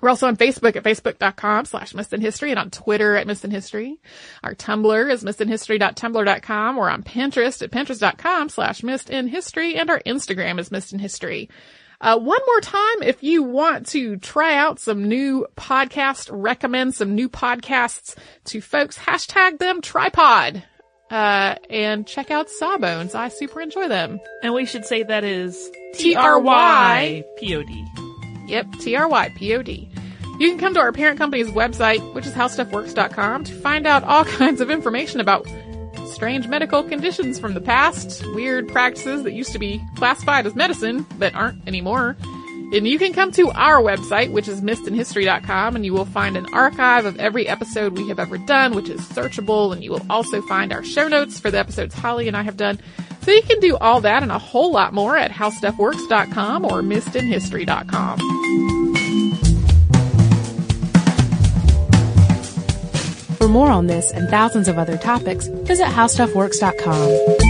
We're 0.00 0.08
also 0.08 0.26
on 0.26 0.36
Facebook 0.36 0.74
at 0.76 0.84
facebook.com 0.84 1.66
slash 1.66 1.92
History 1.92 2.50
and 2.50 2.58
on 2.58 2.70
Twitter 2.70 3.14
at 3.14 3.26
History. 3.28 4.00
Our 4.42 4.54
Tumblr 4.54 5.12
is 5.12 5.22
missedinhistory.tumblr.com. 5.22 6.76
We're 6.76 6.88
on 6.88 7.02
Pinterest 7.02 7.62
at 7.62 7.70
pinterest.com 7.70 8.48
slash 8.48 8.80
History 8.80 9.76
and 9.76 9.90
our 9.90 10.00
Instagram 10.00 10.58
is 10.58 10.70
History. 10.90 11.50
Uh, 12.00 12.18
one 12.18 12.40
more 12.46 12.60
time, 12.60 13.02
if 13.02 13.22
you 13.22 13.44
want 13.44 13.86
to 13.88 14.16
try 14.16 14.56
out 14.56 14.80
some 14.80 15.04
new 15.06 15.46
podcasts, 15.56 16.28
recommend 16.32 16.94
some 16.94 17.14
new 17.14 17.28
podcasts 17.28 18.16
to 18.46 18.60
folks, 18.60 18.98
hashtag 18.98 19.58
them 19.58 19.80
trypod. 19.80 20.64
Uh, 21.12 21.56
and 21.70 22.06
check 22.06 22.30
out 22.30 22.48
Sawbones. 22.48 23.14
I 23.14 23.28
super 23.28 23.60
enjoy 23.60 23.86
them. 23.86 24.18
And 24.42 24.54
we 24.54 24.64
should 24.64 24.86
say 24.86 25.02
that 25.02 25.24
is 25.24 25.70
T 25.94 26.16
R 26.16 26.40
Y 26.40 27.22
P 27.36 27.54
O 27.54 27.62
D. 27.62 27.86
Yep, 28.52 28.66
T-R-Y-P-O-D. 28.80 29.88
You 30.38 30.48
can 30.50 30.58
come 30.58 30.74
to 30.74 30.80
our 30.80 30.92
parent 30.92 31.18
company's 31.18 31.48
website, 31.48 32.14
which 32.14 32.26
is 32.26 32.34
howstuffworks.com, 32.34 33.44
to 33.44 33.54
find 33.54 33.86
out 33.86 34.04
all 34.04 34.24
kinds 34.38 34.60
of 34.60 34.70
information 34.70 35.20
about 35.20 35.46
strange 36.06 36.48
medical 36.48 36.82
conditions 36.82 37.38
from 37.38 37.54
the 37.54 37.60
past, 37.60 38.22
weird 38.34 38.68
practices 38.68 39.22
that 39.22 39.32
used 39.32 39.52
to 39.52 39.58
be 39.58 39.82
classified 39.96 40.46
as 40.46 40.54
medicine, 40.54 41.06
but 41.18 41.34
aren't 41.34 41.66
anymore, 41.66 42.16
and 42.72 42.88
you 42.88 42.98
can 42.98 43.12
come 43.12 43.30
to 43.32 43.50
our 43.50 43.82
website, 43.82 44.32
which 44.32 44.48
is 44.48 44.62
missedinhistory.com, 44.62 45.76
and 45.76 45.84
you 45.84 45.92
will 45.92 46.06
find 46.06 46.36
an 46.36 46.46
archive 46.54 47.04
of 47.04 47.18
every 47.20 47.46
episode 47.46 47.98
we 47.98 48.08
have 48.08 48.18
ever 48.18 48.38
done, 48.38 48.74
which 48.74 48.88
is 48.88 49.00
searchable, 49.00 49.72
and 49.72 49.84
you 49.84 49.90
will 49.90 50.06
also 50.08 50.40
find 50.42 50.72
our 50.72 50.82
show 50.82 51.06
notes 51.08 51.38
for 51.38 51.50
the 51.50 51.58
episodes 51.58 51.94
Holly 51.94 52.28
and 52.28 52.36
I 52.36 52.42
have 52.42 52.56
done. 52.56 52.80
So 53.22 53.30
you 53.30 53.42
can 53.42 53.60
do 53.60 53.76
all 53.76 54.00
that 54.00 54.22
and 54.22 54.32
a 54.32 54.38
whole 54.38 54.72
lot 54.72 54.94
more 54.94 55.16
at 55.16 55.30
howstuffworks.com 55.30 56.64
or 56.64 56.82
missedinhistory.com. 56.82 58.18
For 63.36 63.48
more 63.48 63.70
on 63.70 63.86
this 63.86 64.10
and 64.12 64.28
thousands 64.28 64.68
of 64.68 64.78
other 64.78 64.96
topics, 64.96 65.46
visit 65.48 65.86
howstuffworks.com. 65.86 67.41